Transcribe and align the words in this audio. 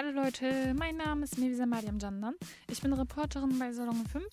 Hallo 0.00 0.12
Leute, 0.12 0.74
mein 0.78 0.96
Name 0.96 1.24
ist 1.24 1.38
Mevisa 1.38 1.66
Mariam 1.66 1.98
Jandan. 1.98 2.36
Ich 2.70 2.80
bin 2.80 2.92
Reporterin 2.92 3.58
bei 3.58 3.72
Salon 3.72 4.06
5 4.06 4.24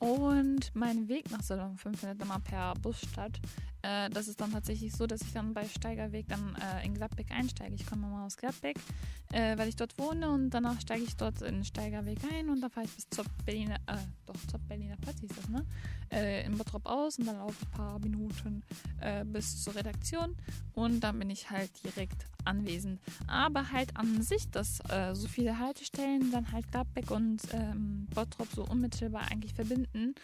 und 0.00 0.74
mein 0.74 1.06
Weg 1.06 1.30
nach 1.30 1.40
Salon 1.40 1.76
5 1.76 2.00
findet 2.00 2.20
immer 2.20 2.40
per 2.40 2.74
Bus 2.82 3.00
statt. 3.00 3.38
Äh, 3.84 4.08
das 4.10 4.28
ist 4.28 4.40
dann 4.40 4.52
tatsächlich 4.52 4.92
so, 4.92 5.06
dass 5.06 5.20
ich 5.20 5.32
dann 5.32 5.52
bei 5.52 5.68
Steigerweg 5.68 6.26
dann 6.28 6.56
äh, 6.56 6.86
in 6.86 6.94
Gladbeck 6.94 7.30
einsteige. 7.30 7.74
Ich 7.74 7.86
komme 7.86 8.06
mal 8.06 8.24
aus 8.24 8.36
Gladbeck, 8.38 8.78
äh, 9.32 9.58
weil 9.58 9.68
ich 9.68 9.76
dort 9.76 9.98
wohne 9.98 10.30
und 10.30 10.50
danach 10.50 10.80
steige 10.80 11.04
ich 11.04 11.16
dort 11.16 11.42
in 11.42 11.64
Steigerweg 11.64 12.18
ein 12.32 12.48
und 12.48 12.62
dann 12.62 12.70
fahre 12.70 12.86
ich 12.86 12.92
bis 12.94 13.08
zur 13.10 13.26
Berliner, 13.44 13.76
äh, 13.86 13.98
doch 14.24 14.36
zur 14.50 14.60
Berliner 14.60 14.96
Platz 14.96 15.20
hieß 15.20 15.30
das, 15.36 15.48
ne? 15.48 15.66
Äh, 16.10 16.46
in 16.46 16.56
Bottrop 16.56 16.86
aus 16.86 17.18
und 17.18 17.26
dann 17.26 17.36
laufe 17.36 17.56
ich 17.60 17.66
ein 17.66 17.72
paar 17.72 17.98
Minuten 17.98 18.62
äh, 19.00 19.24
bis 19.24 19.62
zur 19.62 19.74
Redaktion 19.74 20.34
und 20.72 21.00
dann 21.00 21.18
bin 21.18 21.28
ich 21.28 21.50
halt 21.50 21.70
direkt 21.84 22.26
anwesend. 22.46 23.00
Aber 23.26 23.70
halt 23.72 23.96
an 23.96 24.22
sich, 24.22 24.50
dass 24.50 24.82
so 25.14 25.28
viele 25.28 25.58
Haltestellen 25.58 26.30
dann 26.30 26.52
halt 26.52 26.70
Gladbeck 26.70 27.10
und 27.10 27.40
ähm, 27.52 28.06
Bottrop 28.14 28.48
so 28.54 28.64
unmittelbar 28.66 29.22
eigentlich 29.30 29.54
verbinden, 29.54 30.14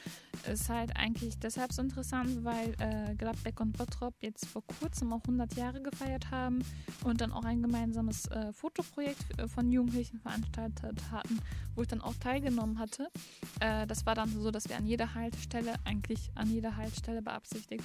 ist 0.46 0.68
halt 0.68 0.94
eigentlich 0.96 1.38
deshalb 1.38 1.72
so 1.72 1.80
interessant, 1.80 2.44
weil 2.44 2.74
äh, 2.78 3.14
Gladbeck 3.50 3.60
und 3.60 3.76
Bottrop 3.76 4.14
jetzt 4.20 4.46
vor 4.46 4.62
kurzem 4.66 5.12
auch 5.12 5.20
100 5.22 5.54
Jahre 5.54 5.80
gefeiert 5.82 6.30
haben 6.30 6.64
und 7.04 7.20
dann 7.20 7.32
auch 7.32 7.44
ein 7.44 7.62
gemeinsames 7.62 8.26
äh, 8.26 8.52
Fotoprojekt 8.52 9.38
äh, 9.38 9.48
von 9.48 9.70
Jugendlichen 9.70 10.20
veranstaltet 10.20 11.00
hatten, 11.10 11.40
wo 11.74 11.82
ich 11.82 11.88
dann 11.88 12.00
auch 12.00 12.14
teilgenommen 12.14 12.78
hatte. 12.78 13.10
Äh, 13.60 13.86
das 13.86 14.06
war 14.06 14.14
dann 14.14 14.28
so, 14.40 14.50
dass 14.50 14.68
wir 14.68 14.76
an 14.76 14.86
jeder 14.86 15.14
Haltestelle, 15.14 15.74
eigentlich 15.84 16.30
an 16.34 16.50
jeder 16.50 16.76
Haltestelle 16.76 17.22
beabsichtigt, 17.22 17.84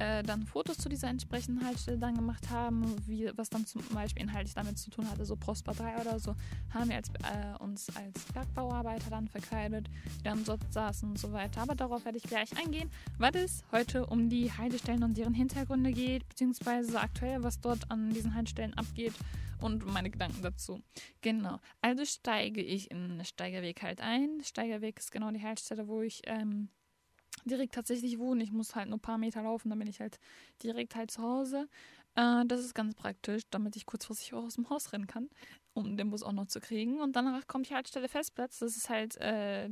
äh, 0.00 0.22
dann 0.22 0.46
Fotos 0.46 0.78
zu 0.78 0.88
dieser 0.88 1.08
entsprechenden 1.08 1.64
Haltestelle 1.64 1.98
dann 1.98 2.14
gemacht 2.14 2.50
haben, 2.50 2.96
wie, 3.06 3.30
was 3.36 3.50
dann 3.50 3.66
zum 3.66 3.82
Beispiel 3.92 4.22
inhaltlich 4.22 4.54
damit 4.54 4.78
zu 4.78 4.90
tun 4.90 5.08
hatte, 5.10 5.24
so 5.24 5.36
Postpartei 5.36 5.96
oder 6.00 6.18
so, 6.18 6.34
haben 6.72 6.88
wir 6.88 6.96
als, 6.96 7.08
äh, 7.08 7.62
uns 7.62 7.88
als 7.96 8.24
Bergbauarbeiter 8.32 9.10
dann 9.10 9.28
verkleidet, 9.28 9.88
die 10.18 10.24
dann 10.24 10.44
dort 10.44 10.60
saßen 10.72 11.08
und 11.08 11.18
so 11.18 11.32
weiter. 11.32 11.62
Aber 11.62 11.74
darauf 11.74 12.04
werde 12.04 12.18
ich 12.18 12.24
gleich 12.24 12.56
eingehen, 12.58 12.90
weil 13.18 13.34
es 13.36 13.62
heute 13.72 14.06
um 14.06 14.28
die 14.28 14.52
Haltestellen 14.52 15.02
und 15.02 15.16
deren 15.16 15.34
Hintergründe 15.34 15.92
geht, 15.92 16.28
beziehungsweise 16.28 17.00
aktuell, 17.00 17.42
was 17.42 17.60
dort 17.60 17.90
an 17.90 18.12
diesen 18.12 18.34
Haltestellen 18.34 18.74
abgeht 18.74 19.14
und 19.60 19.86
meine 19.86 20.10
Gedanken 20.10 20.42
dazu. 20.42 20.82
Genau. 21.20 21.58
Also 21.80 22.04
steige 22.04 22.60
ich 22.60 22.90
in 22.90 23.24
Steigerweg 23.24 23.82
halt 23.82 24.00
ein. 24.00 24.40
Steigerweg 24.42 24.98
ist 24.98 25.10
genau 25.10 25.30
die 25.30 25.42
Haltestelle, 25.42 25.88
wo 25.88 26.02
ich 26.02 26.22
ähm, 26.26 26.68
direkt 27.44 27.74
tatsächlich 27.74 28.18
wohne. 28.18 28.42
Ich 28.42 28.52
muss 28.52 28.74
halt 28.74 28.88
nur 28.88 28.98
ein 28.98 29.02
paar 29.02 29.18
Meter 29.18 29.42
laufen, 29.42 29.70
dann 29.70 29.78
bin 29.78 29.88
ich 29.88 30.00
halt 30.00 30.18
direkt 30.62 30.94
halt 30.94 31.10
zu 31.10 31.22
Hause. 31.22 31.68
Äh, 32.14 32.44
das 32.46 32.60
ist 32.60 32.74
ganz 32.74 32.94
praktisch, 32.94 33.42
damit 33.50 33.76
ich 33.76 33.86
kurzfristig 33.86 34.34
auch 34.34 34.44
aus 34.44 34.54
dem 34.54 34.68
Haus 34.70 34.92
rennen 34.92 35.06
kann, 35.06 35.28
um 35.74 35.96
den 35.96 36.10
Bus 36.10 36.22
auch 36.22 36.32
noch 36.32 36.46
zu 36.46 36.60
kriegen. 36.60 37.00
Und 37.00 37.16
danach 37.16 37.46
kommt 37.46 37.68
die 37.68 37.74
Haltestelle 37.74 38.08
Festplatz. 38.08 38.58
Das 38.58 38.76
ist 38.76 38.88
halt 38.88 39.16
äh, 39.18 39.68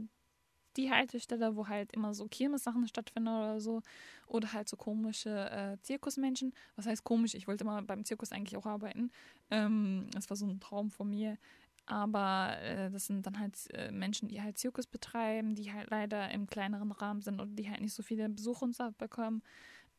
die 0.76 0.90
Haltestelle, 0.90 1.56
wo 1.56 1.68
halt 1.68 1.92
immer 1.92 2.14
so 2.14 2.26
Kirmes-Sachen 2.26 2.86
stattfinden 2.88 3.28
oder 3.28 3.60
so. 3.60 3.82
Oder 4.26 4.52
halt 4.52 4.68
so 4.68 4.76
komische 4.76 5.30
äh, 5.50 5.76
Zirkusmenschen. 5.82 6.54
Was 6.76 6.86
heißt 6.86 7.04
komisch? 7.04 7.34
Ich 7.34 7.46
wollte 7.46 7.64
mal 7.64 7.82
beim 7.82 8.04
Zirkus 8.04 8.32
eigentlich 8.32 8.56
auch 8.56 8.66
arbeiten. 8.66 9.10
Ähm, 9.50 10.06
das 10.12 10.30
war 10.30 10.36
so 10.36 10.46
ein 10.46 10.60
Traum 10.60 10.90
von 10.90 11.10
mir. 11.10 11.38
Aber 11.86 12.56
äh, 12.60 12.90
das 12.90 13.06
sind 13.06 13.26
dann 13.26 13.38
halt 13.38 13.56
äh, 13.74 13.90
Menschen, 13.90 14.28
die 14.28 14.40
halt 14.40 14.58
Zirkus 14.58 14.86
betreiben, 14.86 15.54
die 15.54 15.72
halt 15.72 15.90
leider 15.90 16.30
im 16.30 16.46
kleineren 16.46 16.92
Rahmen 16.92 17.22
sind 17.22 17.40
und 17.40 17.56
die 17.56 17.68
halt 17.68 17.80
nicht 17.80 17.94
so 17.94 18.02
viele 18.02 18.28
Besucher 18.28 18.62
und 18.62 18.76
so 18.76 18.90
bekommen. 18.96 19.42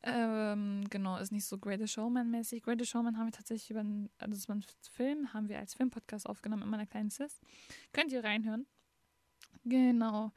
Ähm, 0.06 0.84
genau, 0.89 1.17
ist 1.17 1.31
nicht 1.31 1.45
so 1.45 1.58
Greatest 1.58 1.94
Showman-mäßig. 1.94 2.64
Greatest 2.64 2.92
Showman 2.92 3.17
haben 3.17 3.28
wir 3.28 3.31
tatsächlich 3.31 3.72
über 3.72 3.80
einen, 3.81 4.09
also 4.17 4.54
Film, 4.92 5.34
haben 5.34 5.48
wir 5.48 5.59
als 5.59 5.73
Filmpodcast 5.76 6.28
aufgenommen 6.28 6.64
in 6.64 6.70
meiner 6.70 6.86
kleinen 6.86 7.09
Sis. 7.09 7.39
Könnt 7.94 8.11
ihr 8.11 8.23
reinhören. 8.23 8.66
Genau. 9.64 10.31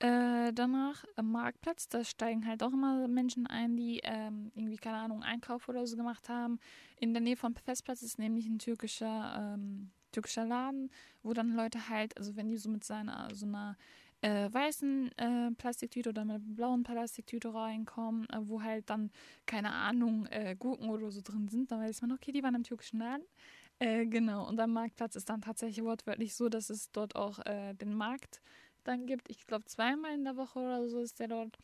Äh, 0.00 0.52
danach 0.52 1.04
am 1.14 1.30
Marktplatz, 1.30 1.88
da 1.88 2.02
steigen 2.02 2.46
halt 2.46 2.64
auch 2.64 2.72
immer 2.72 3.06
Menschen 3.06 3.46
ein, 3.46 3.76
die 3.76 4.00
ähm, 4.02 4.50
irgendwie, 4.54 4.76
keine 4.76 4.98
Ahnung, 4.98 5.22
Einkauf 5.22 5.68
oder 5.68 5.86
so 5.86 5.96
gemacht 5.96 6.28
haben. 6.28 6.58
In 6.96 7.14
der 7.14 7.22
Nähe 7.22 7.36
vom 7.36 7.54
Festplatz 7.54 8.02
ist 8.02 8.18
nämlich 8.18 8.46
ein 8.46 8.58
türkischer 8.58 9.54
ähm, 9.54 9.92
türkischer 10.14 10.44
Laden, 10.46 10.90
wo 11.22 11.32
dann 11.32 11.54
Leute 11.54 11.88
halt, 11.88 12.16
also 12.16 12.36
wenn 12.36 12.48
die 12.48 12.56
so 12.56 12.70
mit 12.70 12.84
seiner, 12.84 13.28
so 13.34 13.46
einer 13.46 13.76
äh, 14.24 14.50
weißen 14.50 15.10
äh, 15.18 15.50
Plastiktüte 15.52 16.08
oder 16.08 16.24
mit 16.24 16.56
blauen 16.56 16.82
Plastiktüte 16.82 17.52
reinkommen, 17.52 18.28
äh, 18.30 18.38
wo 18.40 18.62
halt 18.62 18.88
dann, 18.88 19.10
keine 19.44 19.72
Ahnung, 19.72 20.26
äh, 20.26 20.56
Gurken 20.58 20.88
oder 20.88 21.10
so 21.10 21.20
drin 21.22 21.48
sind, 21.48 21.70
dann 21.70 21.80
weiß 21.80 22.00
man, 22.00 22.12
okay, 22.12 22.32
die 22.32 22.42
waren 22.42 22.54
im 22.54 22.62
türkischen 22.62 23.00
Laden. 23.00 23.24
Äh, 23.80 24.06
genau, 24.06 24.48
und 24.48 24.58
am 24.60 24.72
Marktplatz 24.72 25.16
ist 25.16 25.28
dann 25.28 25.42
tatsächlich 25.42 25.84
wortwörtlich 25.84 26.34
so, 26.34 26.48
dass 26.48 26.70
es 26.70 26.90
dort 26.90 27.16
auch 27.16 27.38
äh, 27.44 27.74
den 27.74 27.94
Markt 27.94 28.40
dann 28.84 29.06
gibt. 29.06 29.28
Ich 29.28 29.46
glaube, 29.46 29.66
zweimal 29.66 30.14
in 30.14 30.24
der 30.24 30.36
Woche 30.36 30.58
oder 30.58 30.88
so 30.88 31.00
ist 31.00 31.20
der 31.20 31.28
dort. 31.28 31.58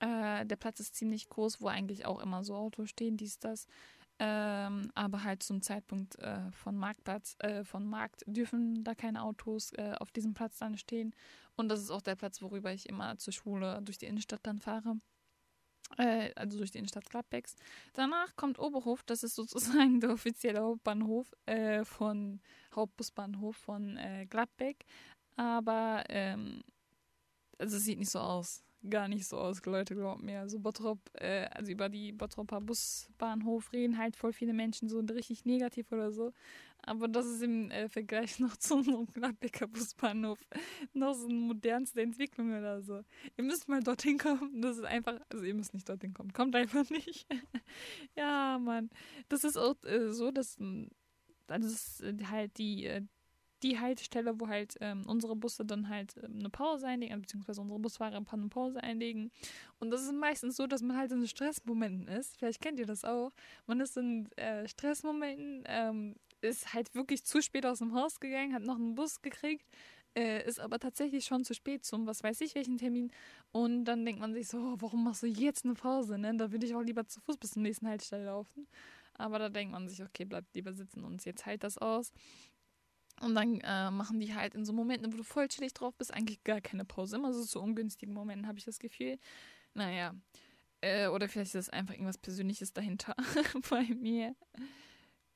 der 0.00 0.56
Platz 0.56 0.80
ist 0.80 0.94
ziemlich 0.96 1.28
groß, 1.28 1.60
wo 1.60 1.68
eigentlich 1.68 2.04
auch 2.04 2.20
immer 2.20 2.42
so 2.44 2.54
Autos 2.54 2.90
stehen, 2.90 3.16
dies, 3.16 3.38
das. 3.38 3.66
Ähm, 4.20 4.90
aber 4.94 5.24
halt 5.24 5.42
zum 5.42 5.60
Zeitpunkt 5.60 6.16
äh, 6.20 6.50
von 6.52 6.76
Marktplatz, 6.76 7.34
äh, 7.40 7.64
von 7.64 7.84
Markt 7.84 8.22
dürfen 8.26 8.84
da 8.84 8.94
keine 8.94 9.22
Autos 9.22 9.72
äh, 9.72 9.94
auf 9.98 10.12
diesem 10.12 10.34
Platz 10.34 10.58
dann 10.58 10.76
stehen. 10.76 11.14
Und 11.56 11.68
das 11.68 11.80
ist 11.80 11.90
auch 11.90 12.02
der 12.02 12.14
Platz, 12.14 12.40
worüber 12.40 12.72
ich 12.72 12.88
immer 12.88 13.18
zur 13.18 13.32
Schule 13.32 13.80
durch 13.82 13.98
die 13.98 14.06
Innenstadt 14.06 14.40
dann 14.44 14.60
fahre. 14.60 14.98
Äh, 15.98 16.32
also 16.36 16.58
durch 16.58 16.70
die 16.70 16.78
Innenstadt 16.78 17.10
Gladbecks. 17.10 17.56
Danach 17.92 18.34
kommt 18.36 18.58
Oberhof, 18.58 19.02
das 19.02 19.22
ist 19.22 19.34
sozusagen 19.34 20.00
der 20.00 20.10
offizielle 20.10 20.60
Hauptbahnhof 20.60 21.32
äh, 21.46 21.84
von 21.84 22.40
Hauptbusbahnhof 22.74 23.56
von 23.56 23.96
äh, 23.96 24.26
Gladbeck. 24.28 24.84
Aber 25.36 26.04
ähm, 26.08 26.62
also 27.58 27.76
es 27.76 27.84
sieht 27.84 27.98
nicht 27.98 28.10
so 28.10 28.20
aus 28.20 28.62
gar 28.88 29.08
nicht 29.08 29.26
so 29.26 29.38
aus, 29.38 29.64
Leute, 29.64 29.94
glaubt 29.94 30.22
mir. 30.22 30.40
Also 30.40 30.58
Bottrop, 30.58 30.98
äh, 31.14 31.46
also 31.46 31.72
über 31.72 31.88
die 31.88 32.12
Bottroper 32.12 32.60
Busbahnhof 32.60 33.72
reden 33.72 33.98
halt 33.98 34.16
voll 34.16 34.32
viele 34.32 34.52
Menschen 34.52 34.88
so 34.88 35.00
richtig 35.00 35.44
negativ 35.44 35.90
oder 35.92 36.10
so. 36.12 36.32
Aber 36.86 37.08
das 37.08 37.26
ist 37.26 37.42
im 37.42 37.70
äh, 37.70 37.88
Vergleich 37.88 38.38
noch 38.40 38.56
zu 38.56 38.76
unserem 38.76 39.06
Gladbecker 39.06 39.66
Busbahnhof 39.66 40.38
noch 40.92 41.14
so 41.14 41.26
eine 41.26 41.38
modernste 41.38 42.02
Entwicklung 42.02 42.56
oder 42.56 42.82
so. 42.82 43.02
Ihr 43.36 43.44
müsst 43.44 43.68
mal 43.68 43.82
dorthin 43.82 44.18
kommen. 44.18 44.60
Das 44.60 44.76
ist 44.76 44.84
einfach, 44.84 45.20
also 45.30 45.44
ihr 45.44 45.54
müsst 45.54 45.74
nicht 45.74 45.88
dorthin 45.88 46.12
kommen. 46.14 46.32
Kommt 46.32 46.54
einfach 46.54 46.88
nicht. 46.90 47.26
ja, 48.16 48.58
Mann. 48.58 48.90
Das 49.28 49.44
ist 49.44 49.56
auch 49.56 49.82
äh, 49.84 50.12
so, 50.12 50.30
dass 50.30 50.58
also 51.48 51.68
das 51.68 52.00
ist 52.00 52.30
halt 52.30 52.56
die, 52.58 52.86
äh, 52.86 53.02
die 53.64 53.80
Haltestelle, 53.80 54.38
wo 54.38 54.46
halt 54.46 54.76
ähm, 54.80 55.04
unsere 55.06 55.34
Busse 55.34 55.64
dann 55.64 55.88
halt 55.88 56.14
ähm, 56.22 56.38
eine 56.38 56.50
Pause 56.50 56.86
einlegen, 56.86 57.20
beziehungsweise 57.20 57.60
unsere 57.60 57.80
Busfahrer 57.80 58.22
eine 58.30 58.48
Pause 58.48 58.82
einlegen. 58.82 59.32
Und 59.80 59.90
das 59.90 60.02
ist 60.02 60.12
meistens 60.12 60.56
so, 60.56 60.66
dass 60.66 60.82
man 60.82 60.96
halt 60.96 61.10
in 61.10 61.26
Stressmomenten 61.26 62.06
ist. 62.06 62.36
Vielleicht 62.36 62.60
kennt 62.60 62.78
ihr 62.78 62.86
das 62.86 63.04
auch. 63.04 63.32
Man 63.66 63.80
ist 63.80 63.96
in 63.96 64.30
äh, 64.36 64.68
Stressmomenten, 64.68 65.64
ähm, 65.66 66.14
ist 66.42 66.74
halt 66.74 66.94
wirklich 66.94 67.24
zu 67.24 67.40
spät 67.40 67.64
aus 67.64 67.78
dem 67.78 67.94
Haus 67.94 68.20
gegangen, 68.20 68.54
hat 68.54 68.62
noch 68.62 68.76
einen 68.76 68.94
Bus 68.94 69.22
gekriegt, 69.22 69.66
äh, 70.14 70.46
ist 70.46 70.60
aber 70.60 70.78
tatsächlich 70.78 71.24
schon 71.24 71.42
zu 71.42 71.54
spät 71.54 71.84
zum 71.84 72.06
was 72.06 72.22
weiß 72.22 72.42
ich 72.42 72.54
welchen 72.54 72.76
Termin. 72.76 73.10
Und 73.50 73.86
dann 73.86 74.04
denkt 74.04 74.20
man 74.20 74.34
sich 74.34 74.48
so, 74.48 74.58
oh, 74.58 74.76
warum 74.78 75.04
machst 75.04 75.22
du 75.22 75.26
jetzt 75.26 75.64
eine 75.64 75.74
Pause? 75.74 76.18
Ne? 76.18 76.36
Da 76.36 76.52
würde 76.52 76.66
ich 76.66 76.74
auch 76.74 76.82
lieber 76.82 77.06
zu 77.06 77.20
Fuß 77.22 77.38
bis 77.38 77.52
zum 77.52 77.62
nächsten 77.62 77.88
Haltestelle 77.88 78.26
laufen. 78.26 78.68
Aber 79.14 79.38
da 79.38 79.48
denkt 79.48 79.72
man 79.72 79.88
sich, 79.88 80.02
okay, 80.02 80.24
bleibt 80.24 80.54
lieber 80.54 80.72
sitzen 80.72 81.04
und 81.04 81.24
jetzt 81.24 81.46
halt 81.46 81.62
das 81.62 81.78
aus. 81.78 82.12
Und 83.20 83.34
dann 83.34 83.60
äh, 83.60 83.90
machen 83.90 84.18
die 84.20 84.34
halt 84.34 84.54
in 84.54 84.64
so 84.64 84.72
Momenten, 84.72 85.12
wo 85.12 85.16
du 85.16 85.22
voll 85.22 85.48
chillig 85.48 85.72
drauf 85.72 85.94
bist, 85.96 86.12
eigentlich 86.12 86.42
gar 86.44 86.60
keine 86.60 86.84
Pause. 86.84 87.16
Immer 87.16 87.32
so 87.32 87.44
zu 87.44 87.60
ungünstigen 87.60 88.14
Momenten 88.14 88.46
habe 88.46 88.58
ich 88.58 88.64
das 88.64 88.78
Gefühl. 88.78 89.18
Naja. 89.72 90.14
Äh, 90.80 91.08
oder 91.08 91.28
vielleicht 91.28 91.54
ist 91.54 91.68
es 91.68 91.70
einfach 91.70 91.94
irgendwas 91.94 92.18
Persönliches 92.18 92.72
dahinter 92.72 93.14
bei 93.70 93.84
mir. 93.94 94.34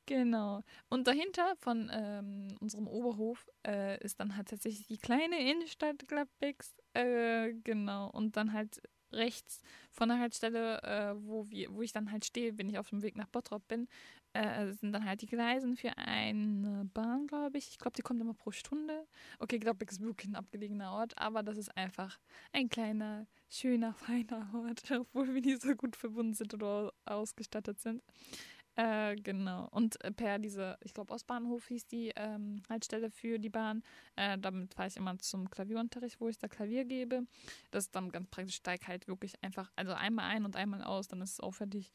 Genau. 0.06 0.62
Und 0.88 1.06
dahinter 1.06 1.54
von 1.56 1.90
ähm, 1.92 2.56
unserem 2.60 2.88
Oberhof 2.88 3.46
äh, 3.66 4.02
ist 4.02 4.18
dann 4.20 4.36
halt 4.36 4.48
tatsächlich 4.48 4.86
die 4.86 4.98
kleine 4.98 5.38
Innenstadt 5.38 6.08
Gladbecks. 6.08 6.74
Äh, 6.94 7.52
genau. 7.62 8.10
Und 8.10 8.36
dann 8.36 8.52
halt 8.52 8.80
rechts 9.12 9.62
von 9.90 10.08
der 10.08 10.18
Haltestelle, 10.18 10.82
äh, 10.82 11.14
wo, 11.16 11.48
wir, 11.50 11.72
wo 11.72 11.82
ich 11.82 11.92
dann 11.92 12.12
halt 12.12 12.24
stehe, 12.24 12.56
wenn 12.58 12.68
ich 12.68 12.78
auf 12.78 12.90
dem 12.90 13.02
Weg 13.02 13.16
nach 13.16 13.28
Bottrop 13.28 13.66
bin, 13.68 13.88
äh, 14.32 14.72
sind 14.72 14.92
dann 14.92 15.04
halt 15.04 15.22
die 15.22 15.26
Gleisen 15.26 15.76
für 15.76 15.96
eine 15.96 16.84
Bahn, 16.92 17.26
glaube 17.26 17.58
ich. 17.58 17.68
Ich 17.68 17.78
glaube, 17.78 17.96
die 17.96 18.02
kommt 18.02 18.20
immer 18.20 18.34
pro 18.34 18.50
Stunde. 18.50 19.06
Okay, 19.38 19.56
ich 19.56 19.62
glaube, 19.62 19.84
ist 19.84 20.00
wirklich 20.00 20.30
ein 20.30 20.36
abgelegener 20.36 20.92
Ort, 20.92 21.16
aber 21.18 21.42
das 21.42 21.56
ist 21.56 21.76
einfach 21.76 22.18
ein 22.52 22.68
kleiner, 22.68 23.26
schöner, 23.48 23.94
feiner 23.94 24.48
Ort, 24.54 24.90
obwohl 24.90 25.34
wir 25.34 25.40
nicht 25.40 25.62
so 25.62 25.74
gut 25.74 25.96
verbunden 25.96 26.34
sind 26.34 26.54
oder 26.54 26.92
ausgestattet 27.04 27.80
sind. 27.80 28.02
Äh, 28.78 29.16
genau. 29.16 29.66
Und 29.72 30.02
äh, 30.04 30.12
per 30.12 30.38
diese, 30.38 30.78
ich 30.84 30.94
glaube, 30.94 31.12
Ostbahnhof 31.12 31.66
hieß 31.66 31.88
die 31.88 32.12
ähm, 32.14 32.62
Haltestelle 32.68 33.10
für 33.10 33.40
die 33.40 33.48
Bahn. 33.48 33.82
Äh, 34.14 34.38
damit 34.38 34.72
fahre 34.74 34.86
ich 34.88 34.96
immer 34.96 35.18
zum 35.18 35.50
Klavierunterricht, 35.50 36.20
wo 36.20 36.28
ich 36.28 36.38
da 36.38 36.46
Klavier 36.46 36.84
gebe. 36.84 37.26
Das 37.72 37.86
ist 37.86 37.96
dann 37.96 38.10
ganz 38.12 38.28
praktisch, 38.30 38.54
steig 38.54 38.86
halt 38.86 39.08
wirklich 39.08 39.34
einfach, 39.42 39.72
also 39.74 39.94
einmal 39.94 40.26
ein 40.30 40.44
und 40.44 40.54
einmal 40.54 40.84
aus, 40.84 41.08
dann 41.08 41.20
ist 41.22 41.32
es 41.32 41.40
auch 41.40 41.54
fertig. 41.54 41.92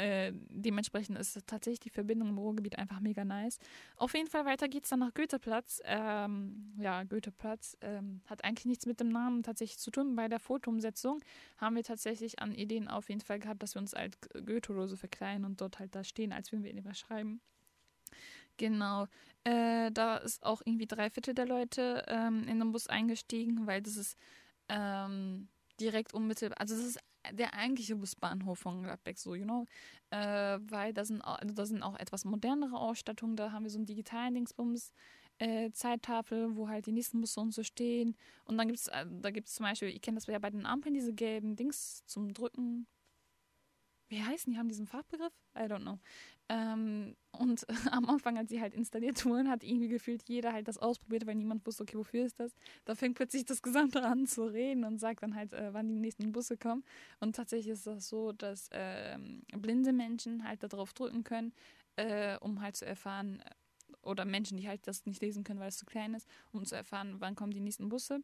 Äh, 0.00 0.32
dementsprechend 0.48 1.18
ist 1.18 1.38
tatsächlich 1.46 1.80
die 1.80 1.90
Verbindung 1.90 2.30
im 2.30 2.38
Ruhrgebiet 2.38 2.78
einfach 2.78 3.00
mega 3.00 3.24
nice. 3.24 3.58
Auf 3.96 4.14
jeden 4.14 4.28
Fall 4.28 4.46
weiter 4.46 4.68
geht 4.68 4.84
es 4.84 4.90
dann 4.90 5.00
nach 5.00 5.12
Goetheplatz. 5.12 5.82
Ähm, 5.84 6.72
ja, 6.78 7.04
Goetheplatz 7.04 7.76
ähm, 7.82 8.22
hat 8.26 8.44
eigentlich 8.44 8.64
nichts 8.64 8.86
mit 8.86 8.98
dem 9.00 9.10
Namen 9.10 9.42
tatsächlich 9.42 9.78
zu 9.78 9.90
tun. 9.90 10.16
Bei 10.16 10.28
der 10.28 10.40
Fotoumsetzung 10.40 11.20
haben 11.58 11.76
wir 11.76 11.84
tatsächlich 11.84 12.38
an 12.38 12.54
Ideen 12.54 12.88
auf 12.88 13.10
jeden 13.10 13.20
Fall 13.20 13.38
gehabt, 13.38 13.62
dass 13.62 13.74
wir 13.74 13.82
uns 13.82 13.92
als 13.92 14.18
Goethe 14.46 14.72
oder 14.72 14.88
so 14.88 14.96
verkleiden 14.96 15.44
und 15.44 15.60
dort 15.60 15.78
halt 15.78 15.94
da 15.94 16.02
stehen, 16.02 16.32
als 16.32 16.50
würden 16.50 16.64
wir 16.64 16.74
etwas 16.74 16.98
schreiben. 16.98 17.40
Genau. 18.56 19.06
Äh, 19.44 19.90
da 19.92 20.16
ist 20.16 20.42
auch 20.42 20.62
irgendwie 20.64 20.86
drei 20.86 21.10
Viertel 21.10 21.34
der 21.34 21.46
Leute 21.46 22.04
ähm, 22.08 22.46
in 22.48 22.58
den 22.58 22.72
Bus 22.72 22.86
eingestiegen, 22.86 23.66
weil 23.66 23.82
das 23.82 23.96
ist 23.96 24.16
ähm, 24.68 25.48
direkt 25.80 26.14
unmittelbar, 26.14 26.60
also 26.60 26.76
das 26.76 26.84
ist 26.84 26.98
der 27.32 27.54
eigentliche 27.54 27.96
Busbahnhof 27.96 28.58
von 28.58 28.82
Gladbeck, 28.82 29.18
so, 29.18 29.34
you 29.34 29.44
know. 29.44 29.66
Äh, 30.10 30.58
weil 30.62 30.92
da 30.92 31.04
sind, 31.04 31.22
auch, 31.22 31.38
also 31.38 31.54
da 31.54 31.66
sind 31.66 31.82
auch 31.82 31.98
etwas 31.98 32.24
modernere 32.24 32.78
Ausstattungen, 32.78 33.36
da 33.36 33.52
haben 33.52 33.64
wir 33.64 33.70
so 33.70 33.78
einen 33.78 33.86
digitalen 33.86 34.34
Dingsbums. 34.34 34.92
Äh, 35.38 35.70
Zeittafel, 35.72 36.54
wo 36.54 36.68
halt 36.68 36.84
die 36.84 36.92
nächsten 36.92 37.18
Busse 37.22 37.40
und 37.40 37.54
so 37.54 37.62
stehen. 37.62 38.14
Und 38.44 38.58
dann 38.58 38.68
gibt 38.68 38.78
es, 38.78 38.88
äh, 38.88 39.06
da 39.22 39.30
gibt 39.30 39.48
es 39.48 39.54
zum 39.54 39.64
Beispiel, 39.64 39.88
ich 39.88 40.02
kenne 40.02 40.16
das 40.16 40.26
ja 40.26 40.38
bei 40.38 40.50
den 40.50 40.66
Ampeln, 40.66 40.92
diese 40.92 41.14
gelben 41.14 41.56
Dings 41.56 42.04
zum 42.04 42.34
Drücken. 42.34 42.86
Wie 44.10 44.22
heißen 44.22 44.52
die? 44.52 44.58
Haben 44.58 44.68
diesen 44.68 44.88
Fachbegriff? 44.88 45.32
I 45.56 45.60
don't 45.62 45.82
know. 45.82 45.98
Ähm, 46.48 47.16
und 47.30 47.64
am 47.92 48.06
Anfang, 48.06 48.36
als 48.36 48.50
sie 48.50 48.60
halt 48.60 48.74
installiert 48.74 49.24
wurden, 49.24 49.48
hat 49.48 49.62
irgendwie 49.62 49.88
gefühlt 49.88 50.28
jeder 50.28 50.52
halt 50.52 50.66
das 50.66 50.78
ausprobiert, 50.78 51.26
weil 51.26 51.36
niemand 51.36 51.64
wusste, 51.64 51.84
okay, 51.84 51.96
wofür 51.96 52.26
ist 52.26 52.40
das? 52.40 52.52
Da 52.84 52.96
fängt 52.96 53.14
plötzlich 53.14 53.44
das 53.44 53.62
Gesamte 53.62 54.02
an 54.02 54.26
zu 54.26 54.44
reden 54.44 54.84
und 54.84 54.98
sagt 54.98 55.22
dann 55.22 55.36
halt, 55.36 55.52
äh, 55.52 55.72
wann 55.72 55.86
die 55.88 55.94
nächsten 55.94 56.32
Busse 56.32 56.56
kommen. 56.56 56.84
Und 57.20 57.36
tatsächlich 57.36 57.72
ist 57.72 57.86
das 57.86 58.08
so, 58.08 58.32
dass 58.32 58.68
äh, 58.72 59.16
blinde 59.56 59.92
Menschen 59.92 60.46
halt 60.46 60.64
darauf 60.64 60.92
drücken 60.92 61.22
können, 61.22 61.52
äh, 61.94 62.36
um 62.38 62.60
halt 62.60 62.76
zu 62.76 62.84
erfahren, 62.84 63.42
oder 64.02 64.24
Menschen, 64.24 64.56
die 64.56 64.66
halt 64.66 64.86
das 64.86 65.06
nicht 65.06 65.22
lesen 65.22 65.44
können, 65.44 65.60
weil 65.60 65.68
es 65.68 65.76
zu 65.76 65.86
klein 65.86 66.14
ist, 66.14 66.26
um 66.52 66.64
zu 66.64 66.74
erfahren, 66.74 67.16
wann 67.18 67.36
kommen 67.36 67.52
die 67.52 67.60
nächsten 67.60 67.88
Busse. 67.88 68.22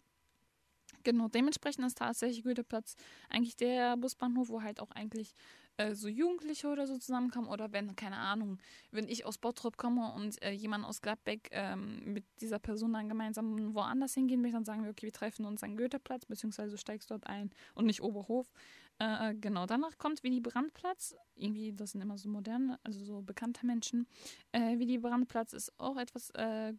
Genau, 1.02 1.28
dementsprechend 1.28 1.84
ist 1.86 1.98
tatsächlich 1.98 2.44
Goetheplatz 2.44 2.96
eigentlich 3.28 3.56
der 3.56 3.96
Busbahnhof, 3.96 4.48
wo 4.48 4.62
halt 4.62 4.80
auch 4.80 4.90
eigentlich 4.90 5.34
äh, 5.76 5.94
so 5.94 6.08
Jugendliche 6.08 6.68
oder 6.68 6.86
so 6.86 6.96
zusammenkommen 6.98 7.48
oder 7.48 7.72
wenn, 7.72 7.96
keine 7.96 8.16
Ahnung, 8.16 8.58
wenn 8.90 9.08
ich 9.08 9.26
aus 9.26 9.38
Bottrop 9.38 9.76
komme 9.76 10.12
und 10.14 10.40
äh, 10.42 10.50
jemand 10.50 10.84
aus 10.84 11.00
Gladbeck 11.00 11.48
ähm, 11.52 12.12
mit 12.12 12.24
dieser 12.40 12.58
Person 12.58 12.92
dann 12.92 13.08
gemeinsam 13.08 13.74
woanders 13.74 14.14
hingehen 14.14 14.40
möchte, 14.40 14.56
dann 14.56 14.64
sagen 14.64 14.84
wir, 14.84 14.90
okay, 14.90 15.06
wir 15.06 15.12
treffen 15.12 15.44
uns 15.44 15.62
an 15.62 15.76
Goetheplatz, 15.76 16.26
beziehungsweise 16.26 16.78
steigst 16.78 17.10
dort 17.10 17.26
ein 17.26 17.50
und 17.74 17.86
nicht 17.86 18.02
Oberhof. 18.02 18.50
Äh, 18.98 19.34
genau, 19.34 19.66
danach 19.66 19.98
kommt 19.98 20.22
Willy 20.22 20.40
Brandtplatz. 20.40 21.14
Irgendwie, 21.34 21.72
das 21.72 21.92
sind 21.92 22.00
immer 22.00 22.16
so 22.16 22.28
moderne, 22.28 22.78
also 22.82 23.04
so 23.04 23.20
bekannte 23.20 23.66
Menschen. 23.66 24.06
Äh, 24.52 24.78
Willy 24.78 24.98
Brandtplatz 24.98 25.52
ist 25.52 25.78
auch 25.78 25.98
etwas 25.98 26.30
äh, 26.30 26.72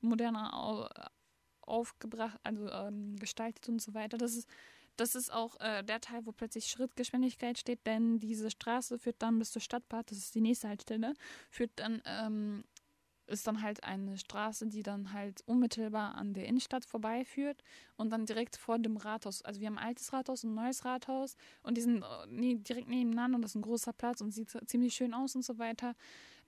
moderner 0.00 1.10
aufgebracht, 1.60 2.38
also 2.42 2.70
ähm, 2.70 3.16
gestaltet 3.16 3.68
und 3.68 3.82
so 3.82 3.92
weiter. 3.92 4.16
Das 4.16 4.36
ist 4.36 4.48
das 4.96 5.14
ist 5.14 5.32
auch 5.32 5.58
äh, 5.60 5.82
der 5.82 6.00
Teil, 6.00 6.24
wo 6.24 6.32
plötzlich 6.32 6.66
Schrittgeschwindigkeit 6.66 7.58
steht, 7.58 7.86
denn 7.86 8.18
diese 8.18 8.50
Straße 8.50 8.98
führt 8.98 9.16
dann 9.20 9.38
bis 9.38 9.52
zur 9.52 9.62
Stadtbad, 9.62 10.10
das 10.10 10.18
ist 10.18 10.34
die 10.34 10.40
nächste 10.40 10.68
Haltestelle, 10.68 11.14
führt 11.50 11.72
dann, 11.76 12.02
ähm, 12.04 12.64
ist 13.26 13.46
dann 13.46 13.62
halt 13.62 13.82
eine 13.82 14.18
Straße, 14.18 14.68
die 14.68 14.82
dann 14.82 15.12
halt 15.12 15.42
unmittelbar 15.46 16.14
an 16.14 16.32
der 16.32 16.46
Innenstadt 16.46 16.84
vorbeiführt 16.84 17.62
und 17.96 18.10
dann 18.10 18.24
direkt 18.24 18.56
vor 18.56 18.78
dem 18.78 18.96
Rathaus. 18.96 19.42
Also 19.42 19.60
wir 19.60 19.66
haben 19.66 19.78
ein 19.78 19.88
altes 19.88 20.12
Rathaus 20.12 20.44
und 20.44 20.52
ein 20.52 20.54
neues 20.54 20.84
Rathaus 20.84 21.36
und 21.62 21.76
die 21.76 21.82
sind 21.82 22.02
äh, 22.02 22.54
direkt 22.56 22.88
nebeneinander 22.88 23.36
und 23.36 23.42
das 23.42 23.52
ist 23.52 23.56
ein 23.56 23.62
großer 23.62 23.92
Platz 23.92 24.20
und 24.20 24.32
sieht 24.32 24.50
ziemlich 24.66 24.94
schön 24.94 25.12
aus 25.12 25.34
und 25.34 25.44
so 25.44 25.58
weiter. 25.58 25.94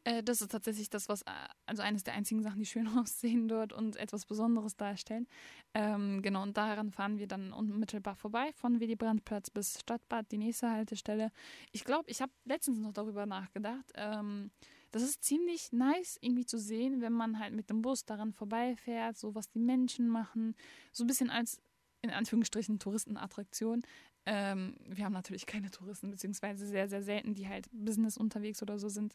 Äh, 0.08 0.22
das 0.22 0.40
ist 0.40 0.50
tatsächlich 0.50 0.88
das, 0.88 1.08
was, 1.10 1.20
äh, 1.22 1.32
also 1.66 1.82
eines 1.82 2.02
der 2.02 2.14
einzigen 2.14 2.42
Sachen, 2.42 2.60
die 2.60 2.66
schön 2.66 2.88
aussehen 2.98 3.46
dort 3.46 3.74
und 3.74 3.96
etwas 3.96 4.24
Besonderes 4.24 4.74
darstellen. 4.76 5.26
Ähm, 5.74 6.22
genau, 6.22 6.42
und 6.42 6.56
daran 6.56 6.90
fahren 6.90 7.18
wir 7.18 7.26
dann 7.26 7.52
unmittelbar 7.52 8.16
vorbei, 8.16 8.50
von 8.54 8.80
Willy 8.80 8.96
Brandtplatz 8.96 9.50
bis 9.50 9.78
Stadtbad, 9.80 10.32
die 10.32 10.38
nächste 10.38 10.70
Haltestelle. 10.70 11.30
Ich 11.72 11.84
glaube, 11.84 12.10
ich 12.10 12.22
habe 12.22 12.32
letztens 12.44 12.78
noch 12.78 12.94
darüber 12.94 13.26
nachgedacht. 13.26 13.92
Ähm, 13.96 14.50
das 14.92 15.02
ist 15.02 15.22
ziemlich 15.22 15.72
nice 15.72 16.16
irgendwie 16.22 16.46
zu 16.46 16.58
sehen, 16.58 17.02
wenn 17.02 17.12
man 17.12 17.38
halt 17.38 17.52
mit 17.52 17.68
dem 17.68 17.82
Bus 17.82 18.06
daran 18.06 18.32
vorbeifährt, 18.32 19.18
so 19.18 19.34
was 19.34 19.50
die 19.50 19.58
Menschen 19.58 20.08
machen, 20.08 20.54
so 20.90 21.04
ein 21.04 21.06
bisschen 21.06 21.28
als 21.28 21.60
in 22.00 22.10
Anführungsstrichen 22.10 22.78
Touristenattraktion. 22.78 23.82
Ähm, 24.24 24.76
wir 24.86 25.04
haben 25.04 25.12
natürlich 25.12 25.44
keine 25.44 25.70
Touristen, 25.70 26.10
beziehungsweise 26.10 26.66
sehr, 26.66 26.88
sehr 26.88 27.02
selten, 27.02 27.34
die 27.34 27.48
halt 27.48 27.66
Business 27.72 28.16
unterwegs 28.16 28.62
oder 28.62 28.78
so 28.78 28.88
sind. 28.88 29.14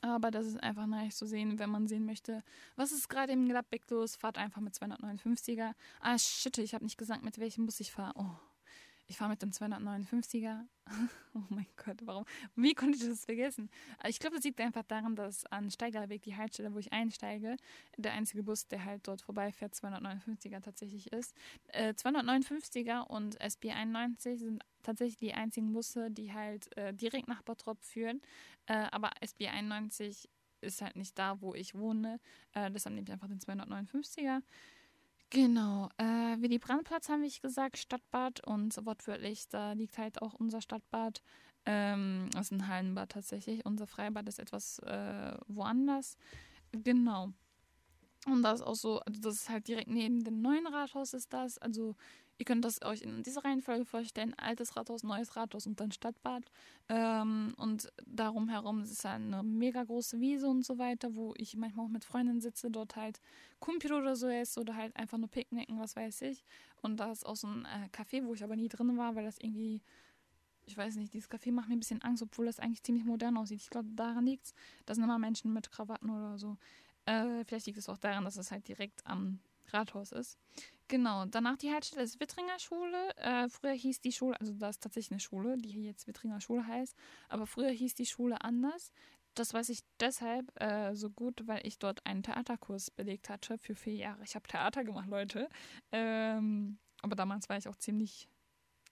Aber 0.00 0.30
das 0.30 0.46
ist 0.46 0.62
einfach 0.62 0.86
nice 0.86 1.16
zu 1.16 1.26
sehen, 1.26 1.58
wenn 1.58 1.70
man 1.70 1.86
sehen 1.86 2.06
möchte, 2.06 2.42
was 2.76 2.92
ist 2.92 3.08
gerade 3.08 3.32
im 3.32 3.48
Gladbeck 3.48 3.88
los. 3.90 4.16
Fahrt 4.16 4.38
einfach 4.38 4.60
mit 4.60 4.74
259er. 4.74 5.72
Ah, 6.00 6.18
shit, 6.18 6.58
ich 6.58 6.74
habe 6.74 6.84
nicht 6.84 6.98
gesagt, 6.98 7.22
mit 7.22 7.38
welchem 7.38 7.66
Bus 7.66 7.80
ich 7.80 7.92
fahre. 7.92 8.12
Oh, 8.16 8.51
ich 9.12 9.18
fahre 9.18 9.28
mit 9.28 9.42
dem 9.42 9.50
259er. 9.50 10.64
oh 11.34 11.42
mein 11.50 11.66
Gott, 11.76 11.98
warum? 12.06 12.24
Wie 12.56 12.72
konnte 12.72 12.96
ich 12.96 13.04
das 13.04 13.26
vergessen? 13.26 13.68
Ich 14.08 14.18
glaube, 14.18 14.36
das 14.36 14.44
liegt 14.44 14.58
einfach 14.58 14.84
daran, 14.84 15.16
dass 15.16 15.44
an 15.46 15.70
Steigerweg, 15.70 16.22
die 16.22 16.34
Haltestelle, 16.34 16.72
wo 16.72 16.78
ich 16.78 16.94
einsteige, 16.94 17.58
der 17.98 18.12
einzige 18.14 18.42
Bus, 18.42 18.66
der 18.68 18.86
halt 18.86 19.06
dort 19.06 19.20
vorbeifährt, 19.20 19.74
259er 19.74 20.62
tatsächlich 20.62 21.12
ist. 21.12 21.36
Äh, 21.68 21.90
259er 21.90 23.06
und 23.06 23.38
SB 23.38 23.72
91 23.72 24.40
sind 24.40 24.62
tatsächlich 24.82 25.18
die 25.18 25.34
einzigen 25.34 25.74
Busse, 25.74 26.10
die 26.10 26.32
halt 26.32 26.74
äh, 26.78 26.94
direkt 26.94 27.28
nach 27.28 27.42
Bottrop 27.42 27.82
führen. 27.82 28.22
Äh, 28.64 28.86
aber 28.92 29.10
SB 29.20 29.48
91 29.48 30.30
ist 30.62 30.80
halt 30.80 30.96
nicht 30.96 31.18
da, 31.18 31.38
wo 31.42 31.54
ich 31.54 31.74
wohne. 31.74 32.18
Äh, 32.54 32.70
deshalb 32.70 32.94
nehme 32.94 33.06
ich 33.06 33.12
einfach 33.12 33.28
den 33.28 33.40
259er. 33.40 34.40
Genau. 35.32 35.88
Äh, 35.96 36.36
Willy 36.42 36.58
Brandtplatz 36.58 37.08
haben 37.08 37.22
wir 37.22 37.30
gesagt, 37.30 37.78
Stadtbad 37.78 38.46
und 38.46 38.76
wortwörtlich, 38.84 39.48
da 39.48 39.72
liegt 39.72 39.96
halt 39.96 40.20
auch 40.20 40.34
unser 40.34 40.60
Stadtbad. 40.60 41.22
Ähm, 41.64 42.28
das 42.32 42.46
ist 42.46 42.52
ein 42.52 42.68
Hallenbad 42.68 43.12
tatsächlich. 43.12 43.64
Unser 43.64 43.86
Freibad 43.86 44.28
ist 44.28 44.38
etwas 44.38 44.78
äh, 44.80 45.34
woanders. 45.48 46.18
Genau. 46.72 47.32
Und 48.26 48.42
das 48.42 48.60
ist 48.60 48.66
auch 48.66 48.74
so, 48.74 49.00
also 49.00 49.20
das 49.22 49.34
ist 49.36 49.48
halt 49.48 49.68
direkt 49.68 49.88
neben 49.88 50.22
dem 50.22 50.42
neuen 50.42 50.66
Rathaus 50.66 51.14
ist 51.14 51.32
das. 51.32 51.56
Also 51.56 51.96
Ihr 52.38 52.44
könnt 52.44 52.64
das 52.64 52.82
euch 52.82 53.02
in 53.02 53.22
dieser 53.22 53.44
Reihenfolge 53.44 53.84
vorstellen: 53.84 54.34
altes 54.38 54.76
Rathaus, 54.76 55.02
neues 55.02 55.36
Rathaus 55.36 55.66
und 55.66 55.78
dann 55.80 55.92
Stadtbad. 55.92 56.44
Ähm, 56.88 57.54
und 57.56 57.92
darum 58.06 58.48
herum 58.48 58.82
ist 58.82 59.04
eine 59.06 59.42
mega 59.42 59.84
große 59.84 60.20
Wiese 60.20 60.48
und 60.48 60.64
so 60.64 60.78
weiter, 60.78 61.14
wo 61.14 61.34
ich 61.36 61.56
manchmal 61.56 61.86
auch 61.86 61.90
mit 61.90 62.04
Freundinnen 62.04 62.40
sitze, 62.40 62.70
dort 62.70 62.96
halt 62.96 63.20
Kumpel 63.60 63.92
oder 63.92 64.16
so 64.16 64.28
ist 64.28 64.58
oder 64.58 64.74
halt 64.74 64.96
einfach 64.96 65.18
nur 65.18 65.28
picknicken, 65.28 65.78
was 65.78 65.96
weiß 65.96 66.22
ich. 66.22 66.44
Und 66.80 66.98
da 66.98 67.12
ist 67.12 67.24
auch 67.24 67.36
so 67.36 67.46
ein 67.46 67.64
äh, 67.64 67.88
Café, 67.96 68.24
wo 68.24 68.34
ich 68.34 68.42
aber 68.42 68.56
nie 68.56 68.68
drin 68.68 68.96
war, 68.96 69.14
weil 69.14 69.24
das 69.24 69.38
irgendwie 69.38 69.80
ich 70.66 70.76
weiß 70.76 70.96
nicht, 70.96 71.12
dieses 71.12 71.30
Café 71.30 71.52
macht 71.52 71.68
mir 71.68 71.76
ein 71.76 71.80
bisschen 71.80 72.02
Angst, 72.02 72.22
obwohl 72.22 72.46
das 72.46 72.60
eigentlich 72.60 72.82
ziemlich 72.82 73.04
modern 73.04 73.36
aussieht. 73.36 73.60
Ich 73.60 73.70
glaube, 73.70 73.88
daran 73.94 74.26
liegt 74.26 74.46
es. 74.46 74.54
Da 74.86 74.94
sind 74.94 75.04
immer 75.04 75.18
Menschen 75.18 75.52
mit 75.52 75.70
Krawatten 75.70 76.10
oder 76.10 76.38
so. 76.38 76.56
Äh, 77.06 77.44
vielleicht 77.44 77.66
liegt 77.66 77.78
es 77.78 77.88
auch 77.88 77.98
daran, 77.98 78.24
dass 78.24 78.36
es 78.36 78.50
halt 78.50 78.68
direkt 78.68 79.04
am 79.06 79.40
Rathaus 79.72 80.12
ist. 80.12 80.38
Genau, 80.92 81.24
danach 81.24 81.56
die 81.56 81.72
Haltestelle 81.72 82.04
ist 82.04 82.20
Wittringer 82.20 82.58
Schule. 82.58 83.16
Äh, 83.16 83.48
früher 83.48 83.72
hieß 83.72 84.02
die 84.02 84.12
Schule, 84.12 84.38
also 84.38 84.52
da 84.52 84.68
ist 84.68 84.82
tatsächlich 84.82 85.12
eine 85.12 85.20
Schule, 85.20 85.56
die 85.56 85.70
hier 85.70 85.84
jetzt 85.84 86.06
Wittringer 86.06 86.42
Schule 86.42 86.66
heißt, 86.66 86.94
aber 87.30 87.46
früher 87.46 87.70
hieß 87.70 87.94
die 87.94 88.04
Schule 88.04 88.42
anders. 88.42 88.92
Das 89.32 89.54
weiß 89.54 89.70
ich 89.70 89.80
deshalb 90.00 90.52
äh, 90.60 90.94
so 90.94 91.08
gut, 91.08 91.44
weil 91.46 91.66
ich 91.66 91.78
dort 91.78 92.04
einen 92.04 92.22
Theaterkurs 92.22 92.90
belegt 92.90 93.30
hatte 93.30 93.56
für 93.56 93.74
vier 93.74 93.94
Jahre. 93.94 94.22
Ich 94.22 94.34
habe 94.34 94.46
Theater 94.46 94.84
gemacht, 94.84 95.08
Leute. 95.08 95.48
Ähm, 95.92 96.76
aber 97.00 97.16
damals 97.16 97.48
war 97.48 97.56
ich 97.56 97.68
auch 97.68 97.76
ziemlich, 97.76 98.28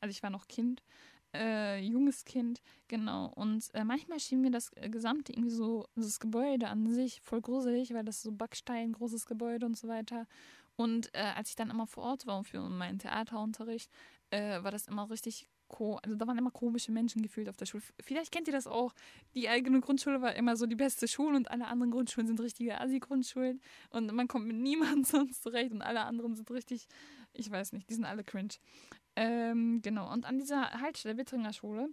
also 0.00 0.10
ich 0.10 0.22
war 0.22 0.30
noch 0.30 0.48
Kind, 0.48 0.82
äh, 1.34 1.80
junges 1.80 2.24
Kind, 2.24 2.62
genau. 2.88 3.26
Und 3.34 3.68
äh, 3.74 3.84
manchmal 3.84 4.20
schien 4.20 4.40
mir 4.40 4.50
das 4.50 4.70
Gesamte 4.70 5.32
irgendwie 5.34 5.50
so, 5.50 5.86
das 5.96 6.18
Gebäude 6.18 6.68
an 6.68 6.90
sich 6.94 7.20
voll 7.20 7.42
gruselig, 7.42 7.92
weil 7.92 8.04
das 8.04 8.22
so 8.22 8.32
Backstein, 8.32 8.94
großes 8.94 9.26
Gebäude 9.26 9.66
und 9.66 9.76
so 9.76 9.86
weiter. 9.86 10.26
Und 10.80 11.14
äh, 11.14 11.18
als 11.36 11.50
ich 11.50 11.56
dann 11.56 11.68
immer 11.68 11.86
vor 11.86 12.04
Ort 12.04 12.26
war 12.26 12.42
für 12.42 12.58
meinen 12.58 12.98
Theaterunterricht, 12.98 13.90
äh, 14.30 14.62
war 14.62 14.70
das 14.70 14.88
immer 14.88 15.10
richtig 15.10 15.46
also 16.02 16.16
da 16.16 16.26
waren 16.26 16.36
immer 16.36 16.50
komische 16.50 16.90
Menschen 16.90 17.22
gefühlt 17.22 17.48
auf 17.48 17.56
der 17.56 17.66
Schule. 17.66 17.84
Vielleicht 18.00 18.32
kennt 18.32 18.48
ihr 18.48 18.52
das 18.52 18.66
auch. 18.66 18.92
Die 19.34 19.48
eigene 19.48 19.80
Grundschule 19.80 20.20
war 20.20 20.34
immer 20.34 20.56
so 20.56 20.66
die 20.66 20.74
beste 20.74 21.06
Schule 21.06 21.36
und 21.36 21.48
alle 21.48 21.68
anderen 21.68 21.92
Grundschulen 21.92 22.26
sind 22.26 22.40
richtige 22.40 22.80
Assi-Grundschulen 22.80 23.60
und 23.90 24.12
man 24.12 24.26
kommt 24.26 24.46
mit 24.46 24.56
niemandem 24.56 25.04
sonst 25.04 25.44
zurecht 25.44 25.70
und 25.70 25.80
alle 25.80 26.00
anderen 26.00 26.34
sind 26.34 26.50
richtig, 26.50 26.88
ich 27.34 27.48
weiß 27.50 27.72
nicht, 27.72 27.88
die 27.88 27.94
sind 27.94 28.04
alle 28.04 28.24
cringe. 28.24 28.54
Ähm, 29.16 29.80
genau, 29.80 30.10
und 30.10 30.24
an 30.24 30.38
dieser 30.38 30.72
Haltestelle 30.80 31.18
Wittringer 31.18 31.52
Schule 31.52 31.90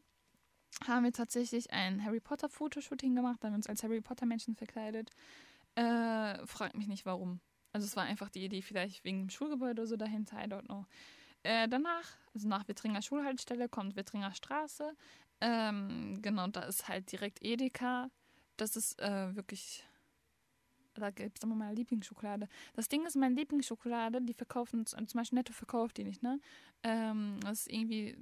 haben 0.88 1.04
wir 1.04 1.14
tatsächlich 1.14 1.72
ein 1.72 2.04
Harry 2.04 2.20
Potter 2.20 2.50
Fotoshooting 2.50 3.16
gemacht, 3.16 3.44
haben 3.44 3.52
wir 3.52 3.58
uns 3.58 3.68
als 3.68 3.84
Harry 3.84 4.02
Potter 4.02 4.26
Menschen 4.26 4.56
verkleidet. 4.56 5.12
Äh, 5.76 6.48
fragt 6.48 6.76
mich 6.76 6.88
nicht 6.88 7.06
warum. 7.06 7.42
Also 7.78 7.86
es 7.86 7.96
war 7.96 8.06
einfach 8.06 8.32
die 8.32 8.44
Idee, 8.44 8.64
vielleicht 8.64 9.04
wegen 9.04 9.20
dem 9.20 9.30
Schulgebäude 9.30 9.82
oder 9.82 9.86
so 9.86 9.98
dahinter, 9.98 10.44
I 10.44 10.48
don't 10.48 10.66
know. 10.66 10.88
Äh, 11.44 11.68
danach, 11.68 12.18
also 12.34 12.48
nach 12.48 12.68
Wittringer 12.68 13.04
Schulhaltestelle, 13.04 13.70
kommt 13.70 13.96
Wittringer 13.96 14.34
Straße. 14.34 14.96
Ähm, 15.42 16.18
genau, 16.24 16.48
da 16.48 16.62
ist 16.62 16.88
halt 16.88 17.12
direkt 17.12 17.44
Edeka. 17.44 18.10
Das 18.56 18.76
ist 18.78 19.00
äh, 19.00 19.36
wirklich 19.36 19.86
da 20.96 21.12
gibt 21.12 21.38
es 21.38 21.44
immer 21.44 21.54
meine 21.54 21.76
Lieblingsschokolade. 21.76 22.48
Das 22.74 22.90
Ding 22.90 23.06
ist, 23.06 23.16
meine 23.16 23.36
Lieblingsschokolade, 23.36 24.24
die 24.24 24.34
verkaufen, 24.34 24.88
zum 24.88 25.06
Beispiel 25.14 25.38
Netto 25.38 25.54
verkauft 25.54 25.98
die 25.98 26.04
nicht, 26.04 26.24
ne? 26.24 26.40
Ähm, 26.82 27.40
das 27.42 27.60
ist 27.60 27.72
irgendwie, 27.72 28.18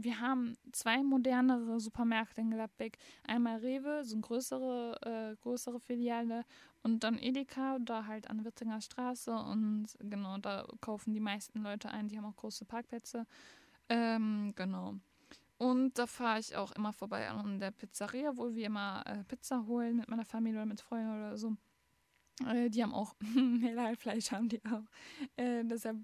wir 0.00 0.20
haben 0.20 0.56
zwei 0.72 1.02
modernere 1.02 1.80
Supermärkte 1.80 2.40
in 2.40 2.50
Gladbeck. 2.50 2.98
Einmal 3.26 3.58
Rewe, 3.58 4.04
so 4.04 4.14
eine 4.14 4.22
größere, 4.22 5.32
äh, 5.32 5.36
größere 5.42 5.80
Filiale 5.80 6.44
und 6.82 7.02
dann 7.02 7.18
Edeka, 7.18 7.78
da 7.80 8.06
halt 8.06 8.30
an 8.30 8.44
Wittinger 8.44 8.80
Straße 8.80 9.32
und 9.32 9.86
genau, 9.98 10.38
da 10.38 10.66
kaufen 10.80 11.12
die 11.12 11.20
meisten 11.20 11.62
Leute 11.62 11.90
ein, 11.90 12.08
die 12.08 12.16
haben 12.16 12.24
auch 12.24 12.36
große 12.36 12.64
Parkplätze. 12.64 13.26
Ähm, 13.88 14.52
genau. 14.54 14.94
Und 15.58 15.98
da 15.98 16.06
fahre 16.06 16.38
ich 16.38 16.54
auch 16.54 16.70
immer 16.72 16.92
vorbei 16.92 17.28
an 17.28 17.58
der 17.58 17.72
Pizzeria, 17.72 18.36
wo 18.36 18.54
wir 18.54 18.66
immer 18.66 19.02
äh, 19.06 19.24
Pizza 19.24 19.66
holen 19.66 19.96
mit 19.96 20.08
meiner 20.08 20.24
Familie 20.24 20.60
oder 20.60 20.66
mit 20.66 20.80
Freunden 20.80 21.10
oder 21.10 21.36
so. 21.36 21.56
Äh, 22.46 22.70
die 22.70 22.82
haben 22.82 22.94
auch 22.94 23.16
Halal-Fleisch, 23.62 24.30
haben 24.30 24.48
die 24.48 24.64
auch. 24.64 24.84
Äh, 25.36 25.64
deshalb 25.64 25.98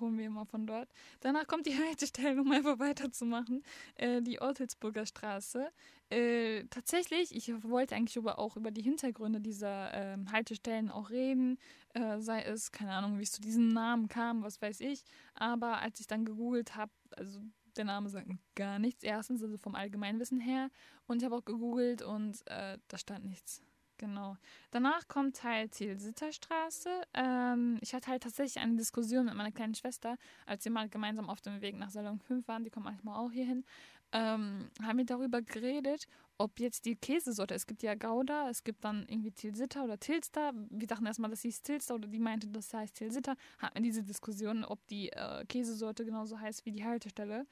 holen 0.00 0.18
wir 0.18 0.26
immer 0.26 0.46
von 0.46 0.66
dort. 0.66 0.88
Danach 1.20 1.46
kommt 1.46 1.66
die 1.66 1.76
Haltestelle, 1.86 2.40
um 2.40 2.50
einfach 2.50 2.78
weiterzumachen, 2.78 3.62
äh, 3.96 4.22
die 4.22 4.40
Ortelsburger 4.40 5.06
Straße. 5.06 5.70
Äh, 6.10 6.64
tatsächlich, 6.70 7.34
ich 7.34 7.52
wollte 7.62 7.96
eigentlich 7.96 8.16
über, 8.16 8.38
auch 8.38 8.56
über 8.56 8.70
die 8.70 8.82
Hintergründe 8.82 9.40
dieser 9.40 9.92
äh, 9.94 10.16
Haltestellen 10.30 10.90
auch 10.90 11.10
reden, 11.10 11.58
äh, 11.94 12.20
sei 12.20 12.42
es, 12.42 12.70
keine 12.70 12.92
Ahnung, 12.92 13.18
wie 13.18 13.24
es 13.24 13.32
zu 13.32 13.40
diesem 13.40 13.68
Namen 13.68 14.08
kam, 14.08 14.42
was 14.42 14.62
weiß 14.62 14.80
ich. 14.80 15.04
Aber 15.34 15.80
als 15.80 16.00
ich 16.00 16.06
dann 16.06 16.24
gegoogelt 16.24 16.76
habe, 16.76 16.92
also 17.16 17.40
der 17.76 17.84
Name 17.84 18.08
sagt 18.08 18.28
gar 18.54 18.78
nichts. 18.78 19.02
Erstens, 19.02 19.42
also 19.42 19.56
vom 19.58 19.74
Allgemeinwissen 19.74 20.40
her. 20.40 20.70
Und 21.06 21.18
ich 21.18 21.24
habe 21.24 21.36
auch 21.36 21.44
gegoogelt 21.44 22.02
und 22.02 22.40
äh, 22.46 22.78
da 22.88 22.98
stand 22.98 23.24
nichts. 23.26 23.62
Genau. 23.98 24.36
Danach 24.70 25.08
kommt 25.08 25.42
halt 25.42 25.72
Tilsitterstraße. 25.72 26.90
Ähm, 27.14 27.78
ich 27.80 27.94
hatte 27.94 28.10
halt 28.10 28.22
tatsächlich 28.22 28.62
eine 28.62 28.76
Diskussion 28.76 29.24
mit 29.24 29.34
meiner 29.34 29.52
kleinen 29.52 29.74
Schwester, 29.74 30.16
als 30.44 30.64
wir 30.64 30.72
mal 30.72 30.88
gemeinsam 30.88 31.30
auf 31.30 31.40
dem 31.40 31.60
Weg 31.62 31.76
nach 31.76 31.90
Salon 31.90 32.20
5 32.20 32.46
waren, 32.46 32.64
die 32.64 32.70
kommt 32.70 32.84
manchmal 32.84 33.16
auch 33.16 33.30
hier 33.30 33.46
hin, 33.46 33.64
ähm, 34.12 34.70
haben 34.82 34.98
wir 34.98 35.04
darüber 35.04 35.42
geredet, 35.42 36.06
ob 36.38 36.60
jetzt 36.60 36.84
die 36.84 36.96
Käsesorte, 36.96 37.54
es 37.54 37.66
gibt 37.66 37.82
ja 37.82 37.94
Gouda, 37.94 38.50
es 38.50 38.62
gibt 38.62 38.84
dann 38.84 39.06
irgendwie 39.08 39.30
Tilsitter 39.30 39.84
oder 39.84 39.98
Tilster. 39.98 40.52
Wir 40.70 40.86
dachten 40.86 41.06
erstmal, 41.06 41.30
das 41.30 41.42
hieß 41.42 41.62
Tilster 41.62 41.94
oder 41.94 42.08
die 42.08 42.18
meinte, 42.18 42.46
das 42.48 42.72
heißt 42.72 42.94
Tilsitter. 42.94 43.36
Hatten 43.58 43.76
wir 43.76 43.82
diese 43.82 44.02
Diskussion, 44.02 44.64
ob 44.64 44.86
die 44.88 45.10
äh, 45.12 45.44
Käsesorte 45.46 46.04
genauso 46.04 46.38
heißt 46.38 46.66
wie 46.66 46.72
die 46.72 46.84
Haltestelle. 46.84 47.46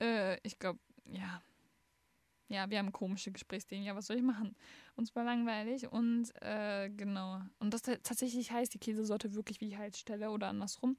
Äh, 0.00 0.38
ich 0.42 0.58
glaube, 0.58 0.78
ja, 1.06 1.42
ja, 2.50 2.68
wir 2.68 2.78
haben 2.78 2.90
komische 2.90 3.30
Gesprächsthemen. 3.30 3.84
Ja, 3.84 3.94
was 3.94 4.08
soll 4.08 4.16
ich 4.16 4.22
machen? 4.22 4.56
Uns 4.96 5.14
war 5.14 5.22
langweilig 5.22 5.86
und 5.90 6.30
äh, 6.42 6.90
genau. 6.90 7.40
Und 7.60 7.72
das 7.72 7.82
tatsächlich 7.82 8.50
heißt 8.50 8.74
die 8.74 8.80
Käsesorte 8.80 9.34
wirklich 9.34 9.60
wie 9.60 9.76
Haltestelle 9.76 10.32
oder 10.32 10.48
andersrum. 10.48 10.96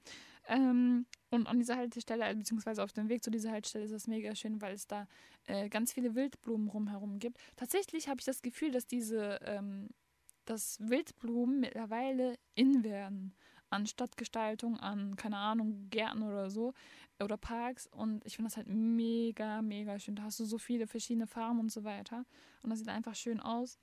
Ähm, 0.48 1.06
und 1.30 1.48
an 1.48 1.60
dieser 1.60 1.76
Haltestelle, 1.76 2.26
äh, 2.26 2.34
beziehungsweise 2.34 2.82
auf 2.82 2.94
dem 2.94 3.10
Weg 3.10 3.22
zu 3.22 3.32
dieser 3.32 3.52
Haltestelle 3.52 3.84
ist 3.84 3.94
das 3.94 4.08
mega 4.08 4.34
schön, 4.34 4.62
weil 4.62 4.74
es 4.74 4.88
da 4.88 5.08
äh, 5.46 5.68
ganz 5.68 5.92
viele 5.92 6.16
Wildblumen 6.16 6.70
rumherum 6.70 7.20
gibt. 7.20 7.38
Tatsächlich 7.58 8.08
habe 8.08 8.22
ich 8.22 8.26
das 8.26 8.42
Gefühl, 8.42 8.72
dass 8.72 8.88
diese, 8.88 9.40
ähm, 9.44 9.90
dass 10.46 10.80
Wildblumen 10.80 11.60
mittlerweile 11.60 12.36
in 12.56 12.86
werden 12.86 13.36
an 13.72 13.88
Stadtgestaltung, 13.88 14.80
an, 14.80 15.16
keine 15.16 15.38
Ahnung, 15.38 15.90
Gärten 15.90 16.22
oder 16.24 16.50
so 16.50 16.74
oder 17.24 17.38
Parks. 17.38 17.88
Und 17.88 18.26
ich 18.26 18.36
finde 18.36 18.50
das 18.50 18.58
halt 18.58 18.68
mega, 18.68 19.62
mega 19.62 19.98
schön. 19.98 20.16
Da 20.16 20.24
hast 20.24 20.40
du 20.40 20.46
so 20.46 20.58
viele 20.58 20.88
verschiedene 20.88 21.28
Farben 21.28 21.60
und 21.60 21.72
so 21.72 21.84
weiter. 21.84 22.26
Und 22.62 22.70
das 22.70 22.80
sieht 22.80 22.90
einfach 22.90 23.16
schön 23.16 23.40
aus. 23.40 23.80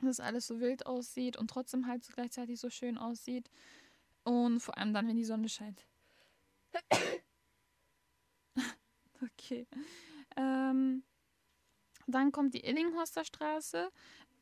Dass 0.00 0.20
alles 0.20 0.46
so 0.46 0.60
wild 0.60 0.86
aussieht 0.86 1.36
und 1.36 1.48
trotzdem 1.48 1.86
halt 1.86 2.08
gleichzeitig 2.14 2.58
so 2.58 2.70
schön 2.70 2.96
aussieht. 2.96 3.50
Und 4.24 4.60
vor 4.60 4.78
allem 4.78 4.94
dann, 4.94 5.08
wenn 5.08 5.16
die 5.16 5.24
Sonne 5.24 5.48
scheint. 5.48 5.86
okay. 9.22 9.66
Ähm, 10.36 11.02
dann 12.06 12.32
kommt 12.32 12.54
die 12.54 12.64
Illinghorster 12.64 13.24
Straße. 13.24 13.90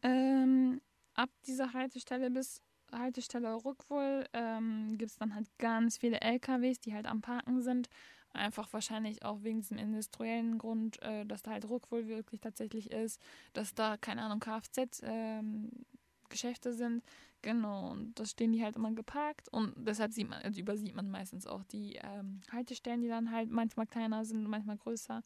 Ähm, 0.03 0.81
ab 1.15 1.31
dieser 1.47 1.73
Haltestelle 1.73 2.31
bis 2.31 2.63
Haltestelle 2.93 3.55
Rückwohl 3.65 4.25
ähm, 4.33 4.97
gibt 4.99 5.11
es 5.11 5.17
dann 5.17 5.35
halt 5.35 5.47
ganz 5.59 5.99
viele 5.99 6.21
LKWs, 6.21 6.81
die 6.81 6.95
halt 6.95 7.07
am 7.07 7.21
Parken 7.21 7.63
sind. 7.63 7.89
Einfach 8.33 8.73
wahrscheinlich 8.73 9.25
auch 9.25 9.43
wegen 9.43 9.61
diesem 9.61 9.79
industriellen 9.79 10.59
Grund, 10.59 11.01
äh, 11.03 11.25
dass 11.27 11.43
da 11.43 11.53
halt 11.53 11.69
Rückwohl 11.69 12.09
wirklich 12.09 12.41
tatsächlich 12.41 12.91
ist, 12.91 13.21
dass 13.55 13.75
da, 13.75 13.97
keine 13.97 14.23
Ahnung, 14.23 14.41
Kfz-Geschäfte 14.41 16.69
ähm, 16.71 16.77
sind. 16.77 17.03
Genau, 17.43 17.93
und 17.93 18.19
das 18.19 18.31
stehen 18.33 18.53
die 18.53 18.63
halt 18.65 18.77
immer 18.77 18.93
geparkt 18.93 19.49
und 19.51 19.73
deshalb 19.77 20.13
sieht 20.13 20.29
man, 20.29 20.43
also 20.43 20.61
übersieht 20.61 20.95
man 20.95 21.09
meistens 21.09 21.47
auch 21.47 21.63
die 21.65 21.95
ähm, 22.03 22.41
Haltestellen, 22.51 23.01
die 23.01 23.09
dann 23.09 23.31
halt 23.31 23.51
manchmal 23.51 23.87
kleiner 23.87 24.25
sind, 24.25 24.49
manchmal 24.49 24.77
größer. 24.77 25.23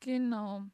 Genau. 0.00 0.64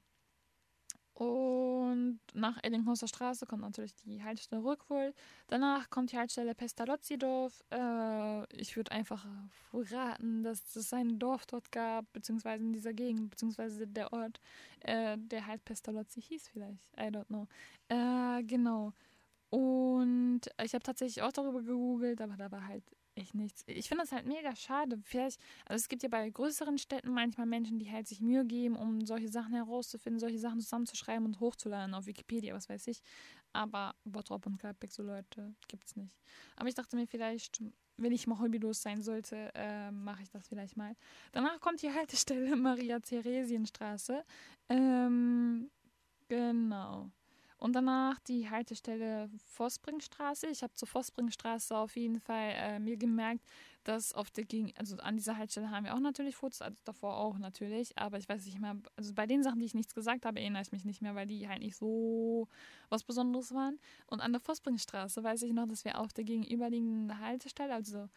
Und 1.18 2.20
nach 2.32 2.62
Eddinghauser 2.62 3.08
Straße 3.08 3.44
kommt 3.44 3.62
natürlich 3.62 3.92
die 3.92 4.22
Haltestelle 4.22 4.62
Rückwohl. 4.62 5.12
Danach 5.48 5.90
kommt 5.90 6.12
die 6.12 6.16
Haltestelle 6.16 6.54
Pestalozzi-Dorf. 6.54 7.64
Äh, 7.72 8.44
ich 8.56 8.76
würde 8.76 8.92
einfach 8.92 9.26
raten, 9.72 10.44
dass 10.44 10.76
es 10.76 10.92
ein 10.92 11.18
Dorf 11.18 11.44
dort 11.46 11.72
gab, 11.72 12.04
beziehungsweise 12.12 12.62
in 12.62 12.72
dieser 12.72 12.92
Gegend, 12.92 13.30
beziehungsweise 13.30 13.88
der 13.88 14.12
Ort, 14.12 14.40
äh, 14.82 15.18
der 15.18 15.48
halt 15.48 15.64
Pestalozzi 15.64 16.22
hieß 16.22 16.50
vielleicht. 16.52 16.88
I 16.96 17.08
don't 17.10 17.26
know. 17.26 17.48
Äh, 17.88 18.44
genau. 18.44 18.92
Und 19.50 20.42
ich 20.62 20.74
habe 20.74 20.84
tatsächlich 20.84 21.22
auch 21.22 21.32
darüber 21.32 21.62
gegoogelt, 21.62 22.20
aber 22.20 22.36
da 22.36 22.48
war 22.52 22.64
halt 22.64 22.84
echt 23.18 23.34
nichts. 23.34 23.64
Ich 23.66 23.88
finde 23.88 24.04
das 24.04 24.12
halt 24.12 24.26
mega 24.26 24.54
schade. 24.56 24.98
Vielleicht, 25.04 25.40
also 25.66 25.80
es 25.80 25.88
gibt 25.88 26.02
ja 26.02 26.08
bei 26.08 26.28
größeren 26.28 26.78
Städten 26.78 27.12
manchmal 27.12 27.46
Menschen, 27.46 27.78
die 27.78 27.90
halt 27.90 28.06
sich 28.08 28.20
Mühe 28.20 28.44
geben, 28.44 28.76
um 28.76 29.04
solche 29.04 29.28
Sachen 29.28 29.54
herauszufinden, 29.54 30.18
solche 30.18 30.38
Sachen 30.38 30.60
zusammenzuschreiben 30.60 31.26
und 31.26 31.40
hochzuladen 31.40 31.94
auf 31.94 32.06
Wikipedia, 32.06 32.54
was 32.54 32.68
weiß 32.68 32.86
ich. 32.86 33.02
Aber 33.52 33.94
Bottrop 34.04 34.46
und 34.46 34.58
Gladbeck, 34.58 34.92
so 34.92 35.02
Leute, 35.02 35.54
gibt's 35.68 35.96
nicht. 35.96 36.14
Aber 36.56 36.68
ich 36.68 36.74
dachte 36.74 36.96
mir 36.96 37.06
vielleicht, 37.06 37.62
wenn 37.96 38.12
ich 38.12 38.26
mal 38.26 38.38
hobbylos 38.38 38.82
sein 38.82 39.02
sollte, 39.02 39.50
äh, 39.54 39.90
mache 39.90 40.22
ich 40.22 40.30
das 40.30 40.48
vielleicht 40.48 40.76
mal. 40.76 40.94
Danach 41.32 41.60
kommt 41.60 41.82
die 41.82 41.92
Haltestelle 41.92 42.56
Maria-Theresienstraße. 42.56 44.24
Ähm, 44.68 45.70
genau. 46.28 47.10
Und 47.58 47.74
danach 47.74 48.20
die 48.20 48.48
Haltestelle 48.48 49.28
Vosspringstraße. 49.44 50.46
Ich 50.46 50.62
habe 50.62 50.74
zur 50.74 50.86
Vosspringstraße 50.86 51.76
auf 51.76 51.96
jeden 51.96 52.20
Fall 52.20 52.52
äh, 52.56 52.78
mir 52.78 52.96
gemerkt, 52.96 53.44
dass 53.82 54.12
auf 54.12 54.30
der 54.30 54.44
Gegen 54.44 54.72
also 54.76 54.96
an 54.98 55.16
dieser 55.16 55.36
Haltestelle 55.36 55.70
haben 55.70 55.84
wir 55.84 55.94
auch 55.94 56.00
natürlich 56.00 56.36
Fotos, 56.36 56.62
also 56.62 56.78
davor 56.84 57.16
auch 57.16 57.38
natürlich, 57.38 57.96
aber 57.98 58.18
ich 58.18 58.28
weiß 58.28 58.44
nicht 58.46 58.60
mehr, 58.60 58.76
also 58.96 59.12
bei 59.12 59.26
den 59.26 59.42
Sachen, 59.42 59.58
die 59.58 59.66
ich 59.66 59.74
nichts 59.74 59.94
gesagt 59.94 60.24
habe, 60.24 60.38
erinnere 60.38 60.62
ich 60.62 60.72
mich 60.72 60.84
nicht 60.84 61.02
mehr, 61.02 61.16
weil 61.16 61.26
die 61.26 61.48
halt 61.48 61.60
nicht 61.60 61.76
so 61.76 62.46
was 62.90 63.02
Besonderes 63.02 63.52
waren. 63.52 63.80
Und 64.06 64.20
an 64.20 64.32
der 64.32 64.40
Vosspringstraße 64.40 65.24
weiß 65.24 65.42
ich 65.42 65.52
noch, 65.52 65.66
dass 65.66 65.84
wir 65.84 65.98
auf 65.98 66.12
der 66.12 66.24
gegenüberliegenden 66.24 67.18
Haltestelle, 67.18 67.74
also 67.74 68.08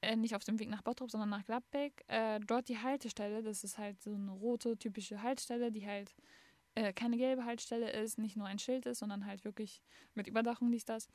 äh, 0.00 0.16
nicht 0.16 0.34
auf 0.34 0.44
dem 0.44 0.58
Weg 0.58 0.70
nach 0.70 0.82
Bottrop, 0.82 1.10
sondern 1.10 1.30
nach 1.30 1.44
Gladbeck, 1.44 2.04
äh, 2.08 2.40
dort 2.40 2.68
die 2.68 2.78
Haltestelle, 2.78 3.42
das 3.42 3.62
ist 3.62 3.78
halt 3.78 4.00
so 4.02 4.14
eine 4.14 4.32
rote, 4.32 4.76
typische 4.76 5.22
Haltestelle, 5.22 5.70
die 5.70 5.86
halt 5.86 6.14
äh, 6.78 6.92
keine 6.92 7.16
gelbe 7.16 7.44
Haltestelle 7.44 7.90
ist, 7.90 8.18
nicht 8.18 8.36
nur 8.36 8.46
ein 8.46 8.60
Schild 8.60 8.86
ist, 8.86 9.00
sondern 9.00 9.26
halt 9.26 9.44
wirklich 9.44 9.82
mit 10.14 10.28
Überdachung 10.28 10.70
dies, 10.70 10.84
das 10.84 11.08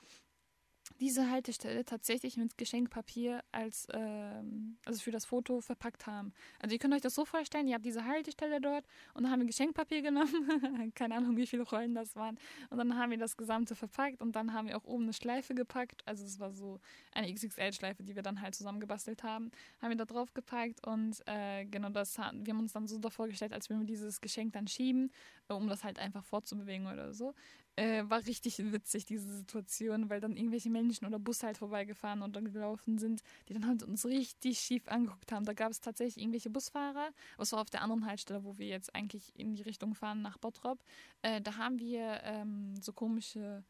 diese 0.99 1.29
Haltestelle 1.29 1.85
tatsächlich 1.85 2.37
mit 2.37 2.57
Geschenkpapier 2.57 3.43
als 3.51 3.87
ähm, 3.91 4.77
also 4.85 4.99
für 4.99 5.11
das 5.11 5.25
Foto 5.25 5.61
verpackt 5.61 6.07
haben. 6.07 6.33
Also 6.59 6.73
ihr 6.73 6.79
könnt 6.79 6.93
euch 6.93 7.01
das 7.01 7.15
so 7.15 7.25
vorstellen, 7.25 7.67
ihr 7.67 7.75
habt 7.75 7.85
diese 7.85 8.05
Haltestelle 8.05 8.61
dort 8.61 8.85
und 9.13 9.23
dann 9.23 9.31
haben 9.31 9.39
wir 9.39 9.47
Geschenkpapier 9.47 10.01
genommen, 10.01 10.91
keine 10.95 11.15
Ahnung 11.15 11.35
wie 11.37 11.47
viele 11.47 11.63
Rollen 11.63 11.95
das 11.95 12.15
waren. 12.15 12.37
Und 12.69 12.77
dann 12.77 12.97
haben 12.97 13.11
wir 13.11 13.17
das 13.17 13.37
gesamte 13.37 13.75
verpackt 13.75 14.21
und 14.21 14.35
dann 14.35 14.53
haben 14.53 14.67
wir 14.67 14.77
auch 14.77 14.85
oben 14.85 15.03
eine 15.03 15.13
Schleife 15.13 15.53
gepackt, 15.55 16.01
also 16.05 16.25
es 16.25 16.39
war 16.39 16.51
so 16.51 16.79
eine 17.11 17.33
XXL-Schleife, 17.33 18.03
die 18.03 18.15
wir 18.15 18.23
dann 18.23 18.41
halt 18.41 18.55
zusammengebastelt 18.55 19.23
haben, 19.23 19.51
haben 19.81 19.89
wir 19.89 19.97
da 19.97 20.05
drauf 20.05 20.33
gepackt 20.33 20.85
und 20.85 21.21
äh, 21.25 21.65
genau 21.65 21.89
das 21.89 22.17
haben 22.17 22.45
wir 22.45 22.53
haben 22.53 22.59
uns 22.59 22.73
dann 22.73 22.87
so 22.87 22.97
davor 22.97 23.27
gestellt, 23.27 23.53
als 23.53 23.69
würden 23.69 23.81
wir 23.81 23.87
dieses 23.87 24.21
Geschenk 24.21 24.53
dann 24.53 24.67
schieben, 24.67 25.11
um 25.47 25.67
das 25.67 25.83
halt 25.83 25.99
einfach 25.99 26.23
fortzubewegen 26.23 26.87
oder 26.87 27.13
so 27.13 27.33
äh, 27.75 28.03
war 28.07 28.25
richtig 28.25 28.59
witzig, 28.71 29.05
diese 29.05 29.37
Situation, 29.37 30.09
weil 30.09 30.19
dann 30.19 30.37
irgendwelche 30.37 30.69
Menschen 30.69 31.05
oder 31.07 31.19
Busse 31.19 31.47
halt 31.47 31.57
vorbeigefahren 31.57 32.21
und 32.21 32.35
dann 32.35 32.51
gelaufen 32.51 32.97
sind, 32.97 33.23
die 33.47 33.53
dann 33.53 33.67
halt 33.67 33.83
uns 33.83 34.05
richtig 34.05 34.59
schief 34.59 34.87
angeguckt 34.87 35.31
haben. 35.31 35.45
Da 35.45 35.53
gab 35.53 35.71
es 35.71 35.81
tatsächlich 35.81 36.21
irgendwelche 36.21 36.49
Busfahrer, 36.49 37.09
was 37.37 37.51
war 37.51 37.61
auf 37.61 37.69
der 37.69 37.81
anderen 37.81 38.05
Haltestelle, 38.05 38.43
wo 38.43 38.57
wir 38.57 38.67
jetzt 38.67 38.93
eigentlich 38.93 39.33
in 39.35 39.55
die 39.55 39.63
Richtung 39.63 39.95
fahren 39.95 40.21
nach 40.21 40.37
Bottrop. 40.37 40.83
Äh, 41.23 41.41
da 41.41 41.57
haben 41.57 41.79
wir 41.79 42.21
ähm, 42.23 42.75
so 42.79 42.93
komische, 42.93 43.63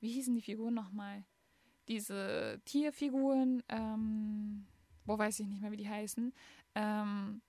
wie 0.00 0.12
hießen 0.12 0.34
die 0.34 0.42
Figuren 0.42 0.74
nochmal? 0.74 1.24
Diese 1.88 2.60
Tierfiguren, 2.64 3.62
ähm, 3.68 4.66
wo 5.06 5.16
weiß 5.16 5.40
ich 5.40 5.46
nicht 5.46 5.62
mehr, 5.62 5.70
wie 5.70 5.76
die 5.76 5.88
heißen. 5.88 6.34
Ähm, 6.74 7.40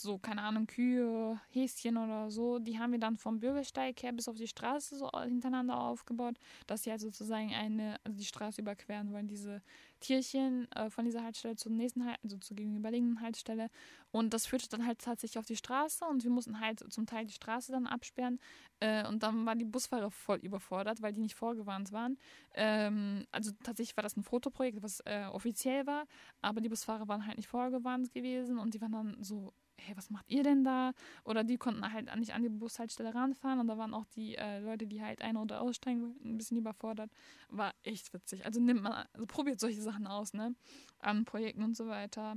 so, 0.00 0.18
keine 0.18 0.42
Ahnung, 0.42 0.66
Kühe, 0.66 1.40
Häschen 1.50 1.96
oder 1.96 2.30
so, 2.30 2.58
die 2.58 2.78
haben 2.78 2.92
wir 2.92 2.98
dann 2.98 3.16
vom 3.16 3.40
Bürgersteig 3.40 4.02
her 4.02 4.12
bis 4.12 4.28
auf 4.28 4.36
die 4.36 4.48
Straße 4.48 4.96
so 4.96 5.10
hintereinander 5.10 5.78
aufgebaut, 5.78 6.36
dass 6.66 6.82
sie 6.82 6.90
halt 6.90 7.00
sozusagen 7.00 7.54
eine, 7.54 7.96
also 8.04 8.18
die 8.18 8.24
Straße 8.24 8.60
überqueren 8.60 9.12
wollen, 9.12 9.28
diese 9.28 9.62
Tierchen 10.00 10.70
äh, 10.72 10.90
von 10.90 11.04
dieser 11.04 11.22
Haltestelle 11.22 11.56
zur 11.56 11.72
nächsten, 11.72 12.06
halt, 12.06 12.18
also 12.22 12.38
zur 12.38 12.56
gegenüberliegenden 12.56 13.20
Haltestelle. 13.20 13.68
Und 14.12 14.34
das 14.34 14.46
führte 14.46 14.68
dann 14.68 14.86
halt 14.86 14.98
tatsächlich 14.98 15.38
auf 15.38 15.46
die 15.46 15.56
Straße 15.56 16.04
und 16.04 16.24
wir 16.24 16.30
mussten 16.30 16.58
halt 16.58 16.80
zum 16.92 17.06
Teil 17.06 17.26
die 17.26 17.32
Straße 17.32 17.70
dann 17.70 17.86
absperren. 17.86 18.40
Äh, 18.80 19.06
und 19.06 19.22
dann 19.22 19.44
waren 19.46 19.58
die 19.58 19.64
Busfahrer 19.64 20.10
voll 20.10 20.38
überfordert, 20.38 21.02
weil 21.02 21.12
die 21.12 21.20
nicht 21.20 21.34
vorgewarnt 21.34 21.92
waren. 21.92 22.18
Ähm, 22.54 23.26
also 23.30 23.52
tatsächlich 23.62 23.96
war 23.96 24.02
das 24.02 24.16
ein 24.16 24.22
Fotoprojekt, 24.22 24.82
was 24.82 25.00
äh, 25.00 25.26
offiziell 25.26 25.86
war, 25.86 26.06
aber 26.40 26.60
die 26.60 26.68
Busfahrer 26.68 27.06
waren 27.06 27.26
halt 27.26 27.36
nicht 27.36 27.48
vorgewarnt 27.48 28.12
gewesen 28.12 28.58
und 28.58 28.74
die 28.74 28.80
waren 28.80 28.92
dann 28.92 29.22
so 29.22 29.52
hey, 29.80 29.96
was 29.96 30.10
macht 30.10 30.30
ihr 30.30 30.42
denn 30.42 30.64
da? 30.64 30.92
Oder 31.24 31.44
die 31.44 31.56
konnten 31.58 31.92
halt 31.92 32.14
nicht 32.16 32.34
an 32.34 32.42
die 32.42 32.48
Bushaltestelle 32.48 33.14
ranfahren 33.14 33.60
und 33.60 33.68
da 33.68 33.78
waren 33.78 33.94
auch 33.94 34.06
die 34.06 34.36
äh, 34.36 34.60
Leute, 34.60 34.86
die 34.86 35.02
halt 35.02 35.22
ein- 35.22 35.36
oder 35.36 35.60
aussteigen 35.60 36.02
wollten, 36.02 36.34
ein 36.34 36.38
bisschen 36.38 36.56
überfordert. 36.58 37.10
War 37.48 37.74
echt 37.82 38.12
witzig. 38.12 38.44
Also 38.44 38.60
nimmt 38.60 38.82
man, 38.82 39.06
also 39.12 39.26
probiert 39.26 39.60
solche 39.60 39.82
Sachen 39.82 40.06
aus, 40.06 40.32
ne? 40.34 40.54
An 40.98 41.24
Projekten 41.24 41.62
und 41.62 41.76
so 41.76 41.88
weiter. 41.88 42.36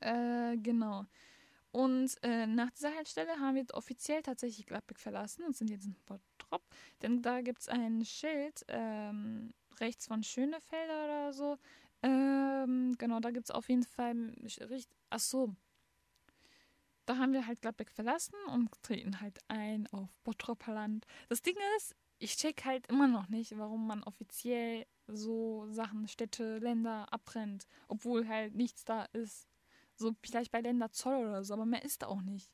Äh, 0.00 0.56
genau. 0.58 1.06
Und 1.72 2.16
äh, 2.22 2.46
nach 2.46 2.70
dieser 2.70 2.94
Haltestelle 2.94 3.40
haben 3.40 3.56
wir 3.56 3.64
offiziell 3.72 4.22
tatsächlich 4.22 4.66
Gladbeck 4.66 5.00
verlassen 5.00 5.44
und 5.44 5.56
sind 5.56 5.70
jetzt 5.70 5.86
in 5.86 5.96
Bottrop. 6.06 6.62
Denn 7.02 7.20
da 7.20 7.40
gibt 7.40 7.62
es 7.62 7.68
ein 7.68 8.04
Schild 8.04 8.64
ähm, 8.68 9.52
rechts 9.80 10.06
von 10.06 10.22
Schönefelder 10.22 11.04
oder 11.04 11.32
so. 11.32 11.58
Ähm, 12.02 12.94
genau, 12.98 13.18
da 13.18 13.32
gibt 13.32 13.46
es 13.46 13.50
auf 13.50 13.68
jeden 13.68 13.82
Fall. 13.82 14.32
Ach 15.10 15.18
so, 15.18 15.56
da 17.06 17.18
haben 17.18 17.32
wir 17.32 17.46
halt 17.46 17.60
Gladbeck 17.60 17.90
verlassen 17.90 18.34
und 18.48 18.70
treten 18.82 19.20
halt 19.20 19.38
ein 19.48 19.86
auf 19.88 20.08
Bottroper 20.24 20.74
Land. 20.74 21.06
Das 21.28 21.42
Ding 21.42 21.56
ist, 21.76 21.94
ich 22.18 22.36
check 22.36 22.64
halt 22.64 22.86
immer 22.86 23.08
noch 23.08 23.28
nicht, 23.28 23.56
warum 23.58 23.86
man 23.86 24.02
offiziell 24.02 24.86
so 25.06 25.66
Sachen, 25.70 26.08
Städte, 26.08 26.58
Länder 26.58 27.12
abtrennt, 27.12 27.66
obwohl 27.88 28.26
halt 28.26 28.54
nichts 28.54 28.84
da 28.84 29.04
ist. 29.12 29.48
So 29.96 30.14
vielleicht 30.22 30.50
bei 30.50 30.60
Länderzoll 30.60 31.16
oder 31.26 31.44
so, 31.44 31.54
aber 31.54 31.66
mehr 31.66 31.84
ist 31.84 32.02
da 32.02 32.06
auch 32.06 32.22
nicht. 32.22 32.50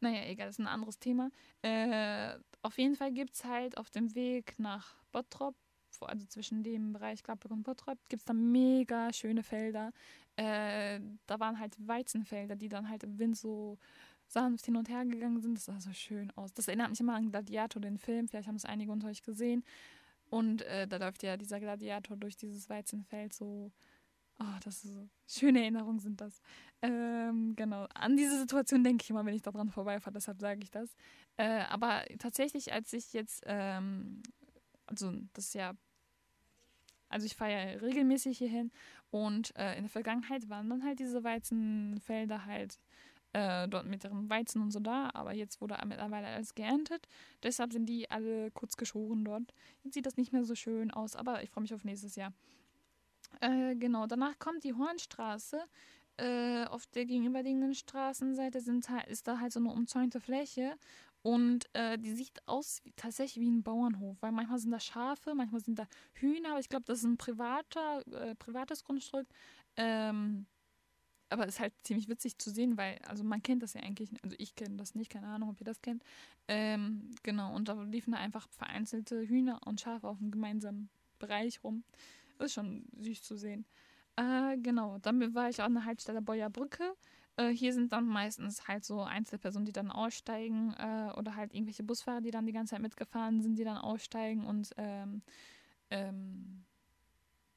Naja, 0.00 0.24
egal, 0.24 0.48
das 0.48 0.56
ist 0.56 0.64
ein 0.64 0.66
anderes 0.66 0.98
Thema. 0.98 1.30
Äh, 1.62 2.38
auf 2.62 2.76
jeden 2.78 2.96
Fall 2.96 3.12
gibt 3.12 3.34
es 3.34 3.44
halt 3.44 3.78
auf 3.78 3.90
dem 3.90 4.14
Weg 4.14 4.58
nach 4.58 4.96
Bottrop, 5.12 5.54
also 6.00 6.26
zwischen 6.26 6.62
dem 6.62 6.92
Bereich 6.92 7.22
Gladbeck 7.22 7.50
und 7.50 7.62
Bottrop, 7.62 7.98
gibt 8.08 8.20
es 8.20 8.24
da 8.24 8.34
mega 8.34 9.12
schöne 9.12 9.42
Felder 9.42 9.92
äh, 10.36 11.00
da 11.26 11.40
waren 11.40 11.58
halt 11.58 11.74
Weizenfelder, 11.78 12.56
die 12.56 12.68
dann 12.68 12.88
halt 12.88 13.02
im 13.02 13.18
Wind 13.18 13.36
so 13.36 13.78
sanft 14.28 14.64
hin 14.64 14.76
und 14.76 14.88
her 14.88 15.04
gegangen 15.04 15.40
sind. 15.40 15.56
Das 15.56 15.66
sah 15.66 15.80
so 15.80 15.92
schön 15.92 16.30
aus. 16.32 16.52
Das 16.52 16.68
erinnert 16.68 16.90
mich 16.90 17.00
immer 17.00 17.14
an 17.14 17.30
Gladiator, 17.30 17.80
den 17.80 17.98
Film. 17.98 18.28
Vielleicht 18.28 18.48
haben 18.48 18.56
es 18.56 18.64
einige 18.64 18.92
unter 18.92 19.08
euch 19.08 19.22
gesehen. 19.22 19.64
Und 20.28 20.62
äh, 20.62 20.86
da 20.88 20.96
läuft 20.96 21.22
ja 21.22 21.36
dieser 21.36 21.60
Gladiator 21.60 22.16
durch 22.16 22.36
dieses 22.36 22.68
Weizenfeld 22.68 23.32
so. 23.32 23.72
Oh, 24.38 24.58
das 24.64 24.84
ist 24.84 24.92
so 24.92 25.08
schöne 25.26 25.60
Erinnerungen 25.60 25.98
sind 25.98 26.20
das. 26.20 26.42
Ähm, 26.82 27.54
genau. 27.56 27.86
An 27.94 28.18
diese 28.18 28.38
Situation 28.38 28.84
denke 28.84 29.02
ich 29.02 29.08
immer, 29.08 29.24
wenn 29.24 29.34
ich 29.34 29.40
da 29.40 29.50
dran 29.50 29.70
vorbeifahre, 29.70 30.12
deshalb 30.12 30.40
sage 30.40 30.60
ich 30.62 30.70
das. 30.70 30.94
Äh, 31.38 31.62
aber 31.70 32.04
tatsächlich, 32.18 32.70
als 32.70 32.92
ich 32.92 33.14
jetzt, 33.14 33.42
ähm, 33.46 34.22
also 34.84 35.10
das 35.32 35.46
ist 35.46 35.54
ja 35.54 35.72
also 37.08 37.26
ich 37.26 37.36
fahre 37.36 37.52
ja 37.52 37.58
regelmäßig 37.78 38.38
hierhin 38.38 38.70
und 39.10 39.54
äh, 39.56 39.76
in 39.76 39.82
der 39.82 39.90
Vergangenheit 39.90 40.48
waren 40.48 40.68
dann 40.68 40.84
halt 40.84 40.98
diese 40.98 41.24
Weizenfelder 41.24 42.46
halt 42.46 42.78
äh, 43.32 43.68
dort 43.68 43.86
mit 43.86 44.04
ihren 44.04 44.30
Weizen 44.30 44.62
und 44.62 44.70
so 44.70 44.80
da, 44.80 45.10
aber 45.12 45.34
jetzt 45.34 45.60
wurde 45.60 45.76
mittlerweile 45.86 46.26
alles 46.26 46.54
geerntet. 46.54 47.06
Deshalb 47.42 47.72
sind 47.72 47.86
die 47.86 48.10
alle 48.10 48.50
kurz 48.52 48.76
geschoren 48.76 49.24
dort. 49.24 49.52
Jetzt 49.82 49.94
sieht 49.94 50.06
das 50.06 50.16
nicht 50.16 50.32
mehr 50.32 50.44
so 50.44 50.54
schön 50.54 50.90
aus, 50.90 51.16
aber 51.16 51.42
ich 51.42 51.50
freue 51.50 51.62
mich 51.62 51.74
auf 51.74 51.84
nächstes 51.84 52.16
Jahr. 52.16 52.32
Äh, 53.40 53.76
genau, 53.76 54.06
danach 54.06 54.38
kommt 54.38 54.64
die 54.64 54.74
Hornstraße. 54.74 55.60
Äh, 56.18 56.64
auf 56.64 56.86
der 56.86 57.04
gegenüberliegenden 57.04 57.74
Straßenseite 57.74 58.62
sind, 58.62 58.88
ist 59.08 59.28
da 59.28 59.38
halt 59.38 59.52
so 59.52 59.60
eine 59.60 59.70
umzäunte 59.70 60.18
Fläche 60.18 60.74
und 61.22 61.66
äh, 61.72 61.98
die 61.98 62.12
sieht 62.12 62.46
aus 62.46 62.80
wie, 62.84 62.92
tatsächlich 62.92 63.42
wie 63.44 63.50
ein 63.50 63.62
Bauernhof, 63.62 64.16
weil 64.20 64.32
manchmal 64.32 64.58
sind 64.58 64.70
da 64.70 64.80
Schafe, 64.80 65.34
manchmal 65.34 65.60
sind 65.60 65.78
da 65.78 65.86
Hühner, 66.14 66.50
aber 66.50 66.60
ich 66.60 66.68
glaube, 66.68 66.84
das 66.86 66.98
ist 66.98 67.04
ein 67.04 67.16
privater, 67.16 68.02
äh, 68.12 68.34
privates 68.34 68.84
Grundstück. 68.84 69.26
Ähm, 69.76 70.46
aber 71.28 71.46
ist 71.46 71.60
halt 71.60 71.72
ziemlich 71.82 72.08
witzig 72.08 72.38
zu 72.38 72.50
sehen, 72.50 72.76
weil, 72.76 72.98
also 73.06 73.24
man 73.24 73.42
kennt 73.42 73.62
das 73.62 73.74
ja 73.74 73.82
eigentlich, 73.82 74.10
also 74.22 74.36
ich 74.38 74.54
kenne 74.54 74.76
das 74.76 74.94
nicht, 74.94 75.10
keine 75.10 75.26
Ahnung, 75.26 75.50
ob 75.50 75.60
ihr 75.60 75.64
das 75.64 75.82
kennt. 75.82 76.04
Ähm, 76.48 77.10
genau, 77.22 77.54
und 77.54 77.68
da 77.68 77.82
liefen 77.82 78.12
da 78.12 78.18
einfach 78.18 78.48
vereinzelte 78.50 79.26
Hühner 79.26 79.60
und 79.66 79.80
Schafe 79.80 80.08
auf 80.08 80.20
einem 80.20 80.30
gemeinsamen 80.30 80.88
Bereich 81.18 81.64
rum. 81.64 81.82
Ist 82.38 82.52
schon 82.54 82.84
süß 82.98 83.22
zu 83.22 83.36
sehen. 83.36 83.64
Äh, 84.16 84.56
genau, 84.58 84.98
dann 84.98 85.34
war 85.34 85.48
ich 85.48 85.60
auch 85.60 85.66
an 85.66 85.74
der 85.74 85.84
Haltestelle 85.84 86.22
Beuer 86.22 86.50
Brücke. 86.50 86.94
Äh, 87.36 87.50
hier 87.50 87.72
sind 87.72 87.92
dann 87.92 88.06
meistens 88.06 88.66
halt 88.66 88.84
so 88.84 89.02
Einzelpersonen, 89.02 89.66
die 89.66 89.72
dann 89.72 89.90
aussteigen 89.90 90.74
äh, 90.78 91.12
oder 91.16 91.36
halt 91.36 91.54
irgendwelche 91.54 91.82
Busfahrer, 91.82 92.20
die 92.20 92.30
dann 92.30 92.46
die 92.46 92.52
ganze 92.52 92.74
Zeit 92.74 92.82
mitgefahren 92.82 93.42
sind, 93.42 93.56
die 93.58 93.64
dann 93.64 93.78
aussteigen 93.78 94.44
und 94.46 94.70
ähm, 94.76 95.22
ähm, 95.90 96.64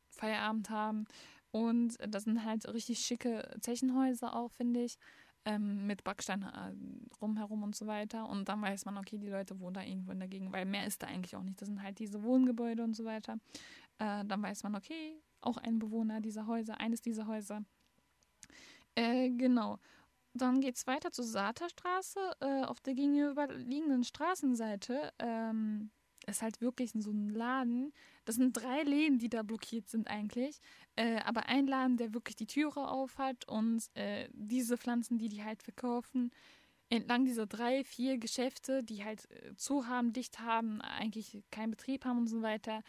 Feierabend 0.09 0.69
haben. 0.69 1.05
Und 1.51 1.97
das 2.07 2.25
sind 2.25 2.45
halt 2.45 2.67
richtig 2.73 2.99
schicke 2.99 3.49
Zechenhäuser 3.61 4.35
auch, 4.35 4.51
finde 4.51 4.83
ich, 4.83 4.97
ähm, 5.45 5.87
mit 5.87 6.03
Backstein 6.03 6.43
äh, 6.43 6.73
rumherum 7.21 7.63
und 7.63 7.75
so 7.75 7.87
weiter. 7.87 8.29
Und 8.29 8.49
dann 8.49 8.61
weiß 8.61 8.85
man, 8.85 8.97
okay, 8.97 9.17
die 9.17 9.29
Leute 9.29 9.59
wohnen 9.59 9.73
da 9.73 9.81
irgendwo 9.81 10.11
in 10.11 10.19
der 10.19 10.27
Gegend, 10.27 10.53
weil 10.53 10.65
mehr 10.65 10.85
ist 10.85 11.01
da 11.01 11.07
eigentlich 11.07 11.35
auch 11.35 11.43
nicht. 11.43 11.59
Das 11.61 11.67
sind 11.67 11.81
halt 11.81 11.99
diese 11.99 12.21
Wohngebäude 12.23 12.83
und 12.83 12.95
so 12.95 13.05
weiter. 13.05 13.39
Äh, 13.97 14.25
dann 14.25 14.43
weiß 14.43 14.63
man, 14.63 14.75
okay, 14.75 15.21
auch 15.41 15.57
ein 15.57 15.79
Bewohner 15.79 16.21
dieser 16.21 16.45
Häuser, 16.47 16.79
eines 16.79 17.01
dieser 17.01 17.25
Häuser. 17.27 17.63
Äh, 18.95 19.29
genau. 19.31 19.79
Dann 20.33 20.61
geht 20.61 20.75
es 20.75 20.87
weiter 20.87 21.11
zur 21.11 21.25
Saterstraße. 21.25 22.19
Äh, 22.41 22.63
auf 22.63 22.79
der 22.81 22.93
gegenüberliegenden 22.93 24.03
Straßenseite 24.03 25.11
ähm, 25.19 25.91
ist 26.27 26.41
halt 26.41 26.61
wirklich 26.61 26.91
so 26.93 27.11
ein 27.11 27.29
Laden. 27.29 27.93
Das 28.25 28.35
sind 28.35 28.53
drei 28.53 28.83
Läden, 28.83 29.17
die 29.19 29.29
da 29.29 29.43
blockiert 29.43 29.89
sind 29.89 30.07
eigentlich. 30.07 30.59
Äh, 30.95 31.19
aber 31.21 31.47
ein 31.47 31.67
Laden, 31.67 31.97
der 31.97 32.13
wirklich 32.13 32.35
die 32.35 32.47
Türe 32.47 32.87
auf 32.87 33.17
hat 33.17 33.47
und 33.47 33.83
äh, 33.95 34.29
diese 34.33 34.77
Pflanzen, 34.77 35.17
die 35.17 35.29
die 35.29 35.43
halt 35.43 35.63
verkaufen, 35.63 36.31
entlang 36.89 37.25
dieser 37.25 37.45
drei, 37.45 37.83
vier 37.83 38.17
Geschäfte, 38.17 38.83
die 38.83 39.03
halt 39.03 39.29
äh, 39.31 39.55
zu 39.55 39.87
haben, 39.87 40.13
dicht 40.13 40.39
haben, 40.39 40.81
eigentlich 40.81 41.43
keinen 41.51 41.71
Betrieb 41.71 42.05
haben 42.05 42.19
und 42.19 42.27
so 42.27 42.41
weiter, 42.41 42.83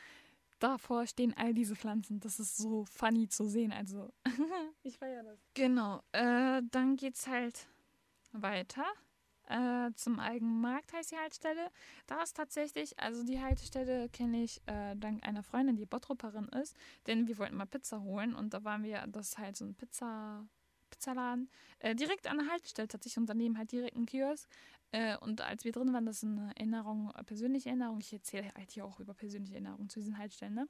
davor 0.60 1.06
stehen 1.06 1.34
all 1.36 1.52
diese 1.54 1.74
Pflanzen. 1.74 2.20
Das 2.20 2.38
ist 2.38 2.56
so 2.56 2.84
funny 2.84 3.28
zu 3.28 3.46
sehen. 3.46 3.72
Also, 3.72 4.12
ich 4.82 4.98
feiere 4.98 5.24
das. 5.24 5.40
Genau. 5.54 6.02
Äh, 6.12 6.62
dann 6.70 6.96
geht's 6.96 7.26
halt 7.26 7.66
weiter. 8.32 8.84
Äh, 9.50 9.92
zum 9.96 10.20
Eigenmarkt 10.20 10.92
heißt 10.92 11.10
die 11.10 11.16
Haltestelle. 11.16 11.72
Da 12.06 12.22
ist 12.22 12.36
tatsächlich, 12.36 12.96
also 13.00 13.24
die 13.24 13.40
Haltestelle 13.40 14.08
kenne 14.08 14.44
ich 14.44 14.62
äh, 14.66 14.94
dank 14.94 15.26
einer 15.26 15.42
Freundin, 15.42 15.74
die 15.74 15.86
Bottroperin 15.86 16.48
ist, 16.62 16.76
denn 17.08 17.26
wir 17.26 17.36
wollten 17.38 17.56
mal 17.56 17.66
Pizza 17.66 18.00
holen 18.00 18.36
und 18.36 18.54
da 18.54 18.62
waren 18.62 18.84
wir, 18.84 19.04
das 19.08 19.30
ist 19.30 19.38
halt 19.38 19.56
so 19.56 19.64
ein 19.64 19.74
Pizza, 19.74 20.46
Pizzaladen, 20.90 21.50
äh, 21.80 21.96
direkt 21.96 22.28
an 22.28 22.38
der 22.38 22.48
Haltestelle 22.48 22.86
tatsächlich 22.86 23.18
und 23.18 23.26
daneben 23.26 23.58
halt 23.58 23.72
direkt 23.72 23.96
ein 23.96 24.06
Kiosk. 24.06 24.48
Äh, 24.92 25.16
und 25.18 25.40
als 25.40 25.64
wir 25.64 25.72
drin 25.72 25.92
waren, 25.92 26.06
das 26.06 26.22
ist 26.22 26.24
eine 26.24 26.52
Erinnerung, 26.56 27.10
eine 27.12 27.24
persönliche 27.24 27.68
Erinnerung. 27.68 28.00
Ich 28.00 28.12
erzähle 28.12 28.52
halt 28.56 28.70
hier 28.70 28.84
auch 28.84 29.00
über 29.00 29.14
persönliche 29.14 29.54
Erinnerungen 29.54 29.88
zu 29.88 30.00
diesen 30.00 30.18
Haltestellen. 30.18 30.54
Ne? 30.54 30.68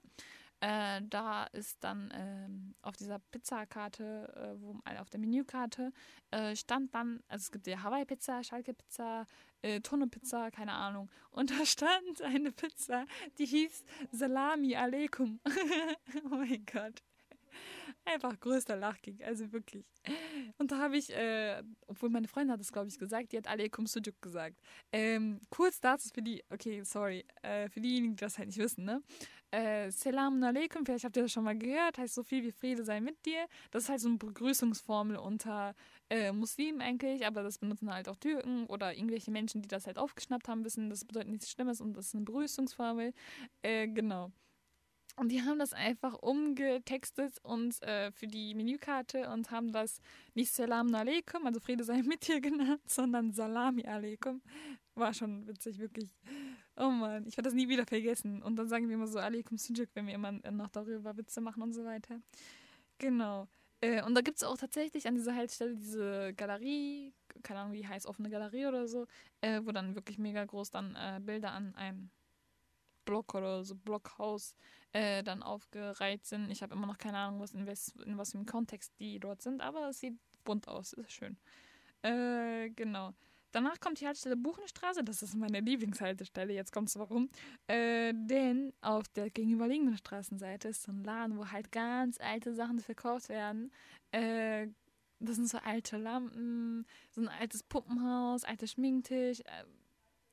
Äh, 0.60 1.00
da 1.08 1.44
ist 1.44 1.82
dann 1.82 2.12
ähm, 2.14 2.74
auf 2.82 2.94
dieser 2.94 3.18
Pizzakarte, 3.18 4.32
äh, 4.36 4.60
wo, 4.60 4.78
auf 5.00 5.08
der 5.08 5.20
Menükarte, 5.20 5.90
äh, 6.30 6.54
stand 6.54 6.94
dann, 6.94 7.22
also 7.28 7.44
es 7.44 7.50
gibt 7.50 7.66
ja 7.66 7.82
Hawaii-Pizza, 7.82 8.44
Schalke-Pizza, 8.44 9.26
äh, 9.62 9.80
Tonne-Pizza, 9.80 10.50
keine 10.50 10.72
Ahnung. 10.72 11.10
Und 11.30 11.50
da 11.50 11.64
stand 11.64 12.20
eine 12.20 12.52
Pizza, 12.52 13.06
die 13.38 13.46
hieß 13.46 13.84
Salami 14.12 14.76
Aleikum. 14.76 15.40
oh 16.30 16.34
mein 16.36 16.66
Gott. 16.70 17.02
Einfach 18.06 18.38
größter 18.40 18.76
Lachkick, 18.76 19.22
also 19.24 19.52
wirklich. 19.52 19.84
Und 20.58 20.72
da 20.72 20.78
habe 20.78 20.96
ich, 20.96 21.10
äh, 21.10 21.62
obwohl 21.86 22.08
meine 22.08 22.26
Freundin 22.28 22.52
hat 22.52 22.60
das, 22.60 22.72
glaube 22.72 22.88
ich, 22.88 22.98
gesagt, 22.98 23.32
die 23.32 23.36
hat 23.36 23.46
Aleikum 23.46 23.86
Sujuk 23.86 24.20
gesagt. 24.22 24.58
Ähm, 24.90 25.40
kurz 25.50 25.80
dazu 25.80 26.08
für 26.12 26.22
die, 26.22 26.42
okay, 26.50 26.82
sorry, 26.82 27.24
äh, 27.42 27.68
für 27.68 27.80
diejenigen, 27.80 28.16
die 28.16 28.20
das 28.20 28.38
halt 28.38 28.48
nicht 28.48 28.58
wissen, 28.58 28.84
ne? 28.84 29.02
Äh, 29.52 29.90
Salam 29.90 30.42
alaikum, 30.42 30.84
vielleicht 30.86 31.04
habt 31.04 31.16
ihr 31.16 31.24
das 31.24 31.32
schon 31.32 31.44
mal 31.44 31.58
gehört, 31.58 31.98
heißt 31.98 32.14
so 32.14 32.22
viel 32.22 32.42
wie 32.44 32.52
Friede 32.52 32.84
sei 32.84 33.00
mit 33.00 33.24
dir. 33.26 33.46
Das 33.70 33.84
ist 33.84 33.88
halt 33.88 34.00
so 34.00 34.08
eine 34.08 34.18
Begrüßungsformel 34.18 35.16
unter 35.16 35.74
äh, 36.08 36.32
Muslimen 36.32 36.80
eigentlich, 36.80 37.26
aber 37.26 37.42
das 37.42 37.58
benutzen 37.58 37.92
halt 37.92 38.08
auch 38.08 38.16
Türken 38.16 38.66
oder 38.66 38.94
irgendwelche 38.94 39.30
Menschen, 39.30 39.60
die 39.62 39.68
das 39.68 39.86
halt 39.86 39.98
aufgeschnappt 39.98 40.48
haben, 40.48 40.64
wissen, 40.64 40.88
das 40.88 41.04
bedeutet 41.04 41.30
nichts 41.30 41.50
Schlimmes 41.50 41.80
und 41.80 41.94
das 41.94 42.06
ist 42.06 42.14
eine 42.14 42.24
Begrüßungsformel. 42.24 43.12
Äh, 43.62 43.88
genau. 43.88 44.32
Und 45.20 45.28
die 45.28 45.42
haben 45.42 45.58
das 45.58 45.74
einfach 45.74 46.14
umgetextet 46.14 47.40
und 47.42 47.82
äh, 47.82 48.10
für 48.10 48.26
die 48.26 48.54
Menükarte 48.54 49.28
und 49.28 49.50
haben 49.50 49.70
das 49.70 50.00
nicht 50.32 50.50
Salam 50.50 50.94
Aleikum, 50.94 51.46
also 51.46 51.60
Friede 51.60 51.84
sei 51.84 52.02
mit 52.02 52.26
dir 52.26 52.40
genannt, 52.40 52.80
sondern 52.86 53.30
Salami 53.30 53.84
Aleikum. 53.84 54.40
War 54.94 55.12
schon 55.12 55.46
witzig, 55.46 55.78
wirklich. 55.78 56.08
Oh 56.74 56.88
Mann, 56.88 57.26
ich 57.26 57.36
werde 57.36 57.48
das 57.48 57.52
nie 57.52 57.68
wieder 57.68 57.84
vergessen. 57.84 58.42
Und 58.42 58.56
dann 58.56 58.70
sagen 58.70 58.88
wir 58.88 58.94
immer 58.94 59.08
so 59.08 59.18
Aleikum 59.18 59.58
Sujuk, 59.58 59.90
wenn 59.92 60.06
wir 60.06 60.14
immer 60.14 60.32
noch 60.32 60.70
darüber 60.70 61.14
Witze 61.14 61.42
machen 61.42 61.62
und 61.64 61.74
so 61.74 61.84
weiter. 61.84 62.18
Genau. 62.96 63.46
Äh, 63.82 64.02
und 64.02 64.14
da 64.14 64.22
gibt 64.22 64.38
es 64.38 64.42
auch 64.42 64.56
tatsächlich 64.56 65.06
an 65.06 65.16
dieser 65.16 65.34
Haltestelle 65.34 65.76
diese 65.76 66.32
Galerie, 66.32 67.12
keine 67.42 67.60
Ahnung, 67.60 67.74
wie 67.74 67.86
heißt, 67.86 68.06
offene 68.06 68.30
Galerie 68.30 68.64
oder 68.64 68.88
so, 68.88 69.06
äh, 69.42 69.60
wo 69.64 69.72
dann 69.72 69.94
wirklich 69.94 70.16
mega 70.16 70.42
groß 70.42 70.70
dann 70.70 70.96
äh, 70.96 71.20
Bilder 71.22 71.52
an 71.52 71.74
einem 71.74 72.10
Block 73.10 73.34
oder 73.34 73.64
so 73.64 73.74
Blockhaus 73.74 74.54
äh, 74.92 75.24
dann 75.24 75.42
aufgereiht 75.42 76.24
sind. 76.24 76.48
Ich 76.50 76.62
habe 76.62 76.74
immer 76.74 76.86
noch 76.86 76.98
keine 76.98 77.18
Ahnung, 77.18 77.40
was 77.40 77.52
in, 77.52 77.66
was, 77.66 77.88
in 78.06 78.16
was 78.16 78.34
im 78.34 78.46
Kontext 78.46 78.92
die 79.00 79.18
dort 79.18 79.42
sind, 79.42 79.60
aber 79.60 79.88
es 79.88 79.98
sieht 79.98 80.14
bunt 80.44 80.68
aus, 80.68 80.92
ist 80.92 81.12
schön. 81.12 81.36
Äh, 82.02 82.70
genau. 82.70 83.12
Danach 83.52 83.80
kommt 83.80 84.00
die 84.00 84.06
Haltestelle 84.06 84.36
Buchenstraße, 84.36 85.02
das 85.02 85.22
ist 85.22 85.34
meine 85.34 85.58
Lieblingshaltestelle, 85.58 86.52
jetzt 86.52 86.72
kommt's 86.72 86.96
warum. 86.96 87.28
Äh, 87.66 88.12
denn 88.14 88.72
auf 88.80 89.08
der 89.08 89.28
gegenüberliegenden 89.30 89.96
Straßenseite 89.96 90.68
ist 90.68 90.84
so 90.84 90.92
ein 90.92 91.02
Laden, 91.02 91.36
wo 91.36 91.46
halt 91.46 91.72
ganz 91.72 92.20
alte 92.20 92.54
Sachen 92.54 92.78
verkauft 92.78 93.28
werden. 93.28 93.72
Äh, 94.12 94.68
das 95.18 95.36
sind 95.36 95.48
so 95.48 95.58
alte 95.58 95.98
Lampen, 95.98 96.86
so 97.10 97.20
ein 97.22 97.28
altes 97.28 97.64
Puppenhaus, 97.64 98.44
alter 98.44 98.68
Schminktisch, 98.68 99.40
äh, 99.40 99.64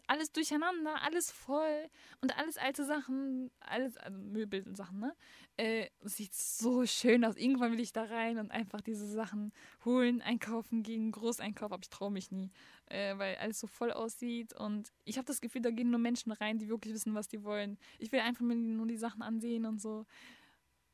alles 0.07 0.31
durcheinander, 0.31 1.01
alles 1.01 1.31
voll 1.31 1.89
und 2.21 2.37
alles 2.37 2.57
alte 2.57 2.85
Sachen, 2.85 3.51
alles, 3.59 3.97
also 3.97 4.17
Möbel 4.17 4.63
und 4.63 4.75
Sachen, 4.75 4.99
ne? 4.99 5.13
Äh, 5.57 5.89
sieht 6.01 6.33
so 6.33 6.85
schön 6.85 7.25
aus. 7.25 7.35
Irgendwann 7.35 7.71
will 7.71 7.79
ich 7.79 7.93
da 7.93 8.03
rein 8.03 8.37
und 8.37 8.51
einfach 8.51 8.81
diese 8.81 9.07
Sachen 9.07 9.51
holen, 9.85 10.21
einkaufen 10.21 10.83
gehen, 10.83 11.11
Großeinkauf, 11.11 11.71
aber 11.71 11.81
ich 11.83 11.89
traue 11.89 12.11
mich 12.11 12.31
nie, 12.31 12.51
äh, 12.87 13.17
weil 13.17 13.35
alles 13.37 13.59
so 13.59 13.67
voll 13.67 13.91
aussieht 13.91 14.53
und 14.53 14.91
ich 15.03 15.17
habe 15.17 15.25
das 15.25 15.41
Gefühl, 15.41 15.61
da 15.61 15.71
gehen 15.71 15.89
nur 15.89 15.99
Menschen 15.99 16.31
rein, 16.31 16.57
die 16.57 16.69
wirklich 16.69 16.93
wissen, 16.93 17.13
was 17.13 17.27
die 17.27 17.43
wollen. 17.43 17.77
Ich 17.99 18.11
will 18.11 18.19
einfach 18.19 18.45
nur 18.45 18.87
die 18.87 18.97
Sachen 18.97 19.21
ansehen 19.21 19.65
und 19.65 19.81
so 19.81 20.05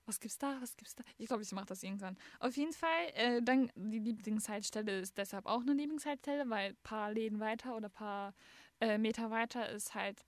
was 0.06 0.20
gibt's 0.20 0.38
da, 0.38 0.58
was 0.62 0.76
gibt's 0.76 0.96
da? 0.96 1.04
Ich 1.18 1.28
glaube, 1.28 1.44
ich 1.44 1.52
mache 1.52 1.68
das 1.68 1.84
irgendwann. 1.84 2.18
Auf 2.40 2.56
jeden 2.58 2.74
Fall, 2.74 2.90
äh, 3.14 3.42
dann 3.42 3.72
die 3.76 4.00
Lieblingshaltestelle 4.00 5.00
ist 5.00 5.18
deshalb 5.18 5.46
auch 5.46 5.62
eine 5.62 5.74
Lieblingshaltestelle, 5.74 6.50
weil 6.50 6.72
ein 6.72 6.78
paar 6.84 7.12
Läden 7.12 7.40
weiter 7.40 7.76
oder 7.76 7.88
ein 7.88 7.92
paar 7.92 8.34
äh, 8.80 8.98
Meter 8.98 9.32
weiter 9.32 9.70
ist 9.70 9.94
halt 9.96 10.26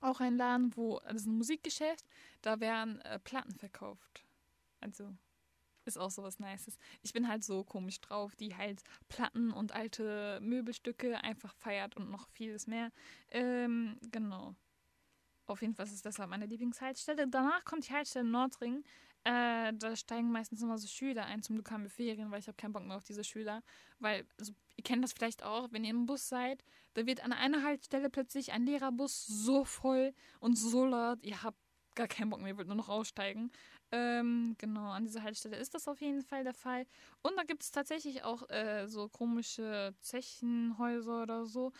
auch 0.00 0.20
ein 0.20 0.36
Laden, 0.36 0.76
wo, 0.76 1.00
das 1.00 1.22
ist 1.22 1.26
ein 1.26 1.36
Musikgeschäft, 1.36 2.06
da 2.42 2.60
werden 2.60 3.00
äh, 3.02 3.18
Platten 3.18 3.54
verkauft. 3.54 4.24
Also 4.80 5.14
ist 5.84 5.98
auch 5.98 6.10
so 6.10 6.22
was 6.22 6.38
Nices. 6.38 6.78
Ich 7.02 7.12
bin 7.12 7.28
halt 7.28 7.42
so 7.42 7.64
komisch 7.64 8.00
drauf, 8.00 8.36
die 8.36 8.54
halt 8.54 8.82
Platten 9.08 9.52
und 9.52 9.72
alte 9.72 10.38
Möbelstücke 10.42 11.22
einfach 11.24 11.54
feiert 11.54 11.96
und 11.96 12.10
noch 12.10 12.28
vieles 12.28 12.66
mehr. 12.66 12.92
Ähm, 13.30 13.98
genau. 14.12 14.54
Auf 15.46 15.62
jeden 15.62 15.74
Fall 15.74 15.86
ist 15.86 15.94
es 15.94 16.02
deshalb 16.02 16.28
meine 16.28 16.46
Lieblingshaltestelle. 16.46 17.26
Danach 17.26 17.64
kommt 17.64 17.88
die 17.88 17.92
Haltestelle 17.94 18.28
Nordring. 18.28 18.84
Äh, 19.28 19.74
da 19.74 19.94
steigen 19.94 20.32
meistens 20.32 20.62
immer 20.62 20.78
so 20.78 20.86
Schüler 20.88 21.26
ein. 21.26 21.42
Zum 21.42 21.56
Glück 21.56 21.70
haben 21.70 21.82
wir 21.82 21.90
Ferien, 21.90 22.30
weil 22.30 22.40
ich 22.40 22.46
habe 22.46 22.56
keinen 22.56 22.72
Bock 22.72 22.86
mehr 22.86 22.96
auf 22.96 23.04
diese 23.04 23.24
Schüler. 23.24 23.62
Weil, 23.98 24.24
also, 24.38 24.54
ihr 24.76 24.84
kennt 24.84 25.04
das 25.04 25.12
vielleicht 25.12 25.42
auch, 25.42 25.68
wenn 25.70 25.84
ihr 25.84 25.90
im 25.90 26.06
Bus 26.06 26.30
seid, 26.30 26.64
da 26.94 27.04
wird 27.04 27.22
an 27.22 27.34
einer 27.34 27.62
Haltestelle 27.62 28.08
plötzlich 28.08 28.52
ein 28.52 28.64
Lehrerbus 28.64 29.26
so 29.26 29.66
voll 29.66 30.14
und 30.40 30.56
so 30.56 30.86
laut, 30.86 31.18
ihr 31.22 31.42
habt 31.42 31.58
gar 31.94 32.08
keinen 32.08 32.30
Bock 32.30 32.40
mehr, 32.40 32.52
ihr 32.52 32.56
wollt 32.56 32.68
nur 32.68 32.76
noch 32.76 32.88
aussteigen. 32.88 33.50
Ähm, 33.92 34.54
genau, 34.56 34.92
an 34.92 35.04
dieser 35.04 35.22
Haltestelle 35.22 35.56
ist 35.56 35.74
das 35.74 35.88
auf 35.88 36.00
jeden 36.00 36.22
Fall 36.22 36.44
der 36.44 36.54
Fall. 36.54 36.86
Und 37.20 37.36
da 37.36 37.42
gibt 37.42 37.62
es 37.62 37.70
tatsächlich 37.70 38.24
auch 38.24 38.48
äh, 38.48 38.86
so 38.86 39.10
komische 39.10 39.94
Zechenhäuser 40.00 41.22
oder 41.22 41.44
so. 41.44 41.72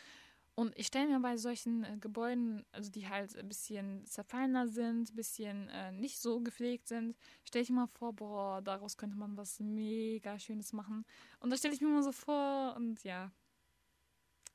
Und 0.59 0.77
ich 0.77 0.89
stelle 0.89 1.07
mir 1.07 1.21
bei 1.21 1.37
solchen 1.37 1.85
äh, 1.85 1.99
Gebäuden, 2.01 2.67
also 2.73 2.91
die 2.91 3.09
halt 3.09 3.37
ein 3.37 3.47
bisschen 3.47 4.05
zerfallener 4.07 4.67
sind, 4.67 5.09
ein 5.09 5.15
bisschen 5.15 5.69
äh, 5.69 5.93
nicht 5.93 6.19
so 6.19 6.41
gepflegt 6.41 6.89
sind, 6.89 7.17
stelle 7.45 7.63
ich 7.63 7.71
mir 7.71 7.77
mal 7.77 7.87
vor, 7.87 8.13
boah, 8.13 8.61
daraus 8.61 8.97
könnte 8.97 9.17
man 9.17 9.37
was 9.37 9.61
mega 9.61 10.37
Schönes 10.37 10.73
machen. 10.73 11.05
Und 11.39 11.51
da 11.51 11.57
stelle 11.57 11.75
ich 11.75 11.81
mir 11.81 11.87
mal 11.87 12.03
so 12.03 12.11
vor 12.11 12.75
und 12.75 13.05
ja, 13.05 13.31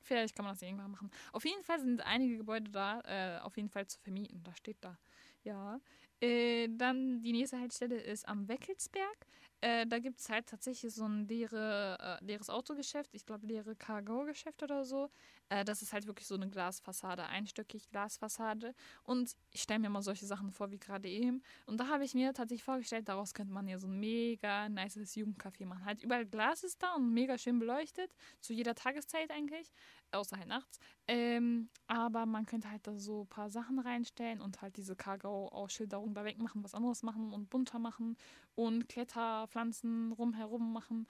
vielleicht 0.02 0.36
kann 0.36 0.44
man 0.44 0.52
das 0.52 0.60
irgendwann 0.60 0.90
machen. 0.90 1.10
Auf 1.32 1.46
jeden 1.46 1.64
Fall 1.64 1.80
sind 1.80 2.02
einige 2.02 2.36
Gebäude 2.36 2.70
da, 2.70 3.00
äh, 3.06 3.40
auf 3.40 3.56
jeden 3.56 3.70
Fall 3.70 3.86
zu 3.86 3.98
vermieten. 3.98 4.42
Da 4.44 4.54
steht 4.54 4.76
da. 4.82 4.98
Ja. 5.42 5.80
Äh, 6.20 6.68
dann 6.68 7.22
die 7.22 7.32
nächste 7.32 7.58
Haltestelle 7.58 7.98
ist 7.98 8.28
am 8.28 8.46
Weckelsberg. 8.46 9.26
Äh, 9.64 9.86
da 9.86 9.98
gibt 9.98 10.20
es 10.20 10.28
halt 10.28 10.46
tatsächlich 10.46 10.92
so 10.92 11.06
ein 11.06 11.26
leere, 11.26 12.18
äh, 12.20 12.22
leeres 12.22 12.50
Autogeschäft, 12.50 13.14
ich 13.14 13.24
glaube 13.24 13.46
leere 13.46 13.74
Cargo-Geschäft 13.74 14.62
oder 14.62 14.84
so. 14.84 15.08
Äh, 15.48 15.64
das 15.64 15.80
ist 15.80 15.94
halt 15.94 16.06
wirklich 16.06 16.26
so 16.26 16.34
eine 16.34 16.50
Glasfassade, 16.50 17.24
einstöckig 17.24 17.88
Glasfassade. 17.88 18.74
Und 19.04 19.34
ich 19.52 19.62
stelle 19.62 19.80
mir 19.80 19.88
mal 19.88 20.02
solche 20.02 20.26
Sachen 20.26 20.52
vor 20.52 20.70
wie 20.70 20.78
gerade 20.78 21.08
eben. 21.08 21.42
Und 21.64 21.78
da 21.80 21.88
habe 21.88 22.04
ich 22.04 22.12
mir 22.12 22.34
tatsächlich 22.34 22.62
vorgestellt, 22.62 23.08
daraus 23.08 23.32
könnte 23.32 23.54
man 23.54 23.66
ja 23.66 23.78
so 23.78 23.86
ein 23.86 23.98
mega 23.98 24.68
nices 24.68 25.14
Jugendcafé 25.16 25.64
machen. 25.64 25.86
Halt 25.86 26.02
überall 26.02 26.26
Glas 26.26 26.62
ist 26.62 26.82
da 26.82 26.94
und 26.96 27.14
mega 27.14 27.38
schön 27.38 27.58
beleuchtet, 27.58 28.14
zu 28.40 28.52
jeder 28.52 28.74
Tageszeit 28.74 29.30
eigentlich, 29.30 29.72
außer 30.12 30.36
halt 30.36 30.48
nachts. 30.48 30.78
Ähm, 31.08 31.70
aber 31.86 32.26
man 32.26 32.44
könnte 32.44 32.70
halt 32.70 32.86
da 32.86 32.98
so 32.98 33.22
ein 33.22 33.28
paar 33.28 33.48
Sachen 33.48 33.78
reinstellen 33.78 34.42
und 34.42 34.60
halt 34.60 34.76
diese 34.76 34.94
Cargo-Ausschilderung 34.94 36.12
da 36.12 36.22
wegmachen, 36.24 36.62
was 36.62 36.74
anderes 36.74 37.02
machen 37.02 37.32
und 37.32 37.48
bunter 37.48 37.78
machen 37.78 38.18
und 38.54 38.88
Kletterpflanzen 38.88 40.12
rumherum 40.12 40.72
machen. 40.72 41.06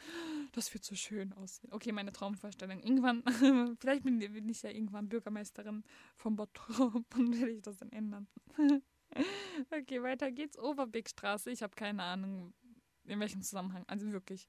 Das 0.52 0.72
wird 0.72 0.84
so 0.84 0.94
schön 0.94 1.32
aussehen. 1.32 1.72
Okay, 1.72 1.92
meine 1.92 2.12
Traumvorstellung. 2.12 2.80
Irgendwann, 2.80 3.22
vielleicht 3.80 4.04
bin, 4.04 4.20
ich 4.48 4.62
ja 4.62 4.70
irgendwann 4.70 5.08
Bürgermeisterin 5.08 5.84
von 6.16 6.36
Bottrop 6.36 7.04
und 7.16 7.38
werde 7.38 7.52
ich 7.52 7.62
das 7.62 7.78
dann 7.78 7.92
ändern. 7.92 8.26
okay, 9.70 10.02
weiter 10.02 10.30
geht's. 10.30 10.58
Oberbeckstraße. 10.58 11.50
Ich 11.50 11.62
habe 11.62 11.74
keine 11.74 12.02
Ahnung, 12.02 12.54
in 13.04 13.20
welchem 13.20 13.42
Zusammenhang. 13.42 13.84
Also 13.86 14.10
wirklich. 14.12 14.48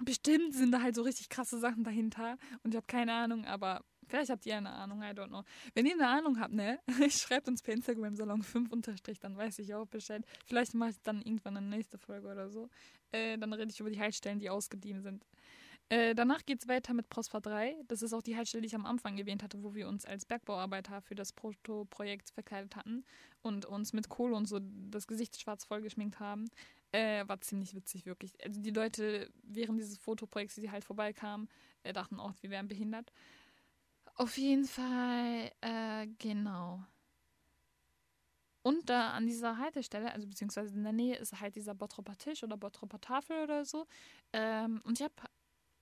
Bestimmt 0.00 0.54
sind 0.54 0.70
da 0.70 0.80
halt 0.80 0.94
so 0.94 1.02
richtig 1.02 1.28
krasse 1.28 1.58
Sachen 1.58 1.82
dahinter 1.82 2.38
und 2.62 2.72
ich 2.72 2.76
habe 2.76 2.86
keine 2.86 3.12
Ahnung, 3.14 3.44
aber 3.46 3.84
Vielleicht 4.08 4.30
habt 4.30 4.46
ihr 4.46 4.56
eine 4.56 4.70
Ahnung, 4.70 5.02
I 5.02 5.06
don't 5.06 5.28
know. 5.28 5.44
Wenn 5.74 5.86
ihr 5.86 5.94
eine 5.94 6.08
Ahnung 6.08 6.40
habt, 6.40 6.54
ne, 6.54 6.80
schreibt 7.10 7.48
uns 7.48 7.62
per 7.62 7.74
Instagram 7.74 8.16
Salon 8.16 8.42
5 8.42 8.72
unterstrich, 8.72 9.18
dann 9.20 9.36
weiß 9.36 9.58
ich 9.60 9.74
auch 9.74 9.86
Bescheid. 9.86 10.24
Vielleicht 10.46 10.74
mache 10.74 10.90
ich 10.90 11.02
dann 11.02 11.22
irgendwann 11.22 11.56
eine 11.56 11.66
nächste 11.68 11.98
Folge 11.98 12.28
oder 12.28 12.48
so. 12.48 12.68
Äh, 13.12 13.38
dann 13.38 13.52
rede 13.52 13.70
ich 13.70 13.80
über 13.80 13.90
die 13.90 14.00
Haltestellen, 14.00 14.38
die 14.38 14.50
ausgedient 14.50 15.02
sind. 15.02 15.24
Äh, 15.90 16.14
danach 16.14 16.44
geht 16.44 16.62
es 16.62 16.68
weiter 16.68 16.92
mit 16.92 17.08
Prosper 17.08 17.40
3. 17.40 17.76
Das 17.86 18.02
ist 18.02 18.12
auch 18.12 18.20
die 18.20 18.36
Haltestelle, 18.36 18.60
die 18.60 18.66
ich 18.66 18.74
am 18.74 18.84
Anfang 18.84 19.16
erwähnt 19.16 19.42
hatte, 19.42 19.62
wo 19.62 19.74
wir 19.74 19.88
uns 19.88 20.04
als 20.04 20.26
Bergbauarbeiter 20.26 21.00
für 21.00 21.14
das 21.14 21.32
Proto-Projekt 21.32 22.30
verkleidet 22.30 22.76
hatten 22.76 23.04
und 23.40 23.64
uns 23.64 23.94
mit 23.94 24.10
Kohle 24.10 24.36
und 24.36 24.46
so 24.46 24.58
das 24.90 25.06
Gesicht 25.06 25.40
schwarz 25.40 25.64
vollgeschminkt 25.64 26.20
haben. 26.20 26.50
Äh, 26.92 27.26
war 27.26 27.40
ziemlich 27.40 27.74
witzig, 27.74 28.04
wirklich. 28.04 28.32
Also 28.44 28.60
die 28.60 28.70
Leute 28.70 29.30
während 29.42 29.78
dieses 29.78 29.98
Fotoprojekts, 29.98 30.56
die 30.56 30.70
halt 30.70 30.84
vorbeikamen, 30.84 31.48
äh, 31.82 31.94
dachten 31.94 32.20
auch, 32.20 32.34
wir 32.42 32.50
wären 32.50 32.68
behindert. 32.68 33.10
Auf 34.18 34.36
jeden 34.36 34.64
Fall, 34.66 35.52
äh, 35.60 36.06
genau. 36.18 36.84
Und 38.62 38.90
da 38.90 39.12
an 39.12 39.26
dieser 39.26 39.58
Haltestelle, 39.58 40.12
also 40.12 40.26
beziehungsweise 40.26 40.74
in 40.74 40.82
der 40.82 40.92
Nähe, 40.92 41.16
ist 41.16 41.40
halt 41.40 41.54
dieser 41.54 41.74
Bottropper 41.74 42.16
Tisch 42.16 42.42
oder 42.42 42.56
Bottropper 42.56 43.00
Tafel 43.00 43.42
oder 43.44 43.64
so. 43.64 43.86
Ähm, 44.32 44.80
und 44.84 44.98
ich 45.00 45.04
habe, 45.04 45.14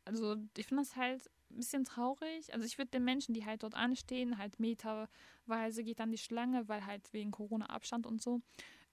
also 0.04 0.36
ich 0.56 0.66
finde 0.66 0.82
das 0.84 0.96
halt 0.96 1.30
ein 1.50 1.56
bisschen 1.56 1.84
traurig. 1.84 2.52
Also 2.54 2.66
ich 2.66 2.78
würde 2.78 2.90
den 2.92 3.04
Menschen, 3.04 3.34
die 3.34 3.44
halt 3.46 3.62
dort 3.62 3.74
anstehen, 3.74 4.38
halt 4.38 4.60
meterweise 4.60 5.82
geht 5.84 6.00
dann 6.00 6.12
die 6.12 6.18
Schlange, 6.18 6.68
weil 6.68 6.86
halt 6.86 7.12
wegen 7.12 7.30
Corona-Abstand 7.32 8.06
und 8.06 8.22
so. 8.22 8.42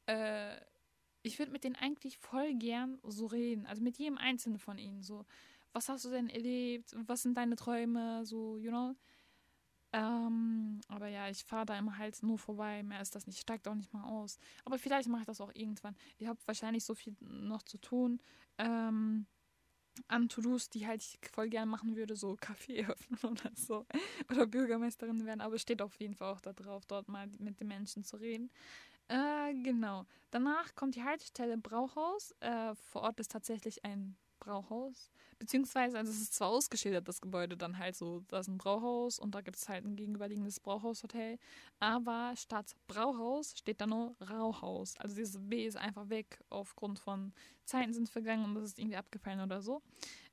Äh, 0.07 0.57
ich 1.23 1.39
würde 1.39 1.51
mit 1.51 1.63
denen 1.63 1.75
eigentlich 1.75 2.17
voll 2.19 2.53
gern 2.55 2.99
so 3.03 3.27
reden. 3.27 3.65
Also 3.67 3.81
mit 3.83 3.97
jedem 3.97 4.17
einzelnen 4.17 4.59
von 4.59 4.77
ihnen. 4.77 5.03
So, 5.03 5.25
was 5.73 5.89
hast 5.89 6.05
du 6.05 6.09
denn 6.11 6.29
erlebt? 6.29 6.95
Was 7.07 7.23
sind 7.23 7.37
deine 7.37 7.55
Träume? 7.57 8.25
So, 8.25 8.57
you 8.57 8.71
know. 8.71 8.95
Ähm, 9.93 10.81
aber 10.87 11.07
ja, 11.07 11.29
ich 11.29 11.43
fahre 11.43 11.67
da 11.67 11.77
immer 11.77 11.97
halt 11.97 12.21
nur 12.23 12.39
vorbei. 12.39 12.81
Mehr 12.83 13.01
ist 13.01 13.15
das 13.15 13.27
nicht. 13.27 13.39
Steigt 13.39 13.67
auch 13.67 13.75
nicht 13.75 13.93
mal 13.93 14.03
aus. 14.03 14.39
Aber 14.65 14.79
vielleicht 14.79 15.07
mache 15.07 15.21
ich 15.21 15.27
das 15.27 15.39
auch 15.39 15.51
irgendwann. 15.53 15.95
Ich 16.17 16.27
habe 16.27 16.39
wahrscheinlich 16.45 16.83
so 16.83 16.95
viel 16.95 17.15
noch 17.19 17.61
zu 17.61 17.77
tun. 17.77 18.19
Ähm, 18.57 19.27
an 20.07 20.27
To-Dos, 20.27 20.69
die 20.69 20.87
halt 20.87 21.03
ich 21.03 21.19
voll 21.31 21.49
gern 21.49 21.69
machen 21.69 21.95
würde, 21.95 22.15
so 22.15 22.35
Kaffee 22.35 22.85
öffnen 22.87 23.19
oder 23.23 23.51
so. 23.55 23.85
Oder 24.31 24.47
Bürgermeisterin 24.47 25.25
werden. 25.25 25.41
Aber 25.41 25.59
steht 25.59 25.81
auf 25.81 25.95
jeden 25.95 26.15
Fall 26.15 26.33
auch 26.33 26.41
da 26.41 26.53
drauf, 26.53 26.85
dort 26.87 27.07
mal 27.07 27.27
mit 27.37 27.59
den 27.59 27.67
Menschen 27.67 28.03
zu 28.03 28.17
reden. 28.17 28.49
Äh, 29.09 29.53
genau. 29.61 30.05
Danach 30.31 30.73
kommt 30.73 30.95
die 30.95 31.03
Haltestelle 31.03 31.57
Brauhaus. 31.57 32.33
Äh, 32.39 32.73
vor 32.73 33.03
Ort 33.03 33.19
ist 33.19 33.31
tatsächlich 33.31 33.85
ein 33.85 34.15
Brauhaus. 34.43 35.09
Beziehungsweise, 35.39 35.97
also 35.97 36.11
es 36.11 36.21
ist 36.21 36.33
zwar 36.35 36.49
ausgeschildert, 36.49 37.07
das 37.07 37.21
Gebäude 37.21 37.55
dann 37.55 37.77
halt 37.77 37.95
so, 37.95 38.23
da 38.27 38.39
ist 38.39 38.47
ein 38.47 38.57
Brauhaus 38.57 39.19
und 39.19 39.33
da 39.35 39.41
gibt 39.41 39.57
es 39.57 39.69
halt 39.69 39.85
ein 39.85 39.95
gegenüberliegendes 39.95 40.59
Brauhaushotel. 40.59 41.39
Aber 41.79 42.33
statt 42.35 42.75
Brauhaus 42.87 43.57
steht 43.57 43.79
da 43.79 43.87
nur 43.87 44.15
Rauhaus. 44.21 44.97
Also 44.97 45.15
dieses 45.15 45.37
B 45.39 45.65
ist 45.65 45.77
einfach 45.77 46.09
weg 46.09 46.39
aufgrund 46.49 46.99
von 46.99 47.33
Zeiten 47.65 47.93
sind 47.93 48.09
vergangen 48.09 48.45
und 48.45 48.55
das 48.55 48.65
ist 48.65 48.79
irgendwie 48.79 48.97
abgefallen 48.97 49.39
oder 49.39 49.61
so. 49.61 49.81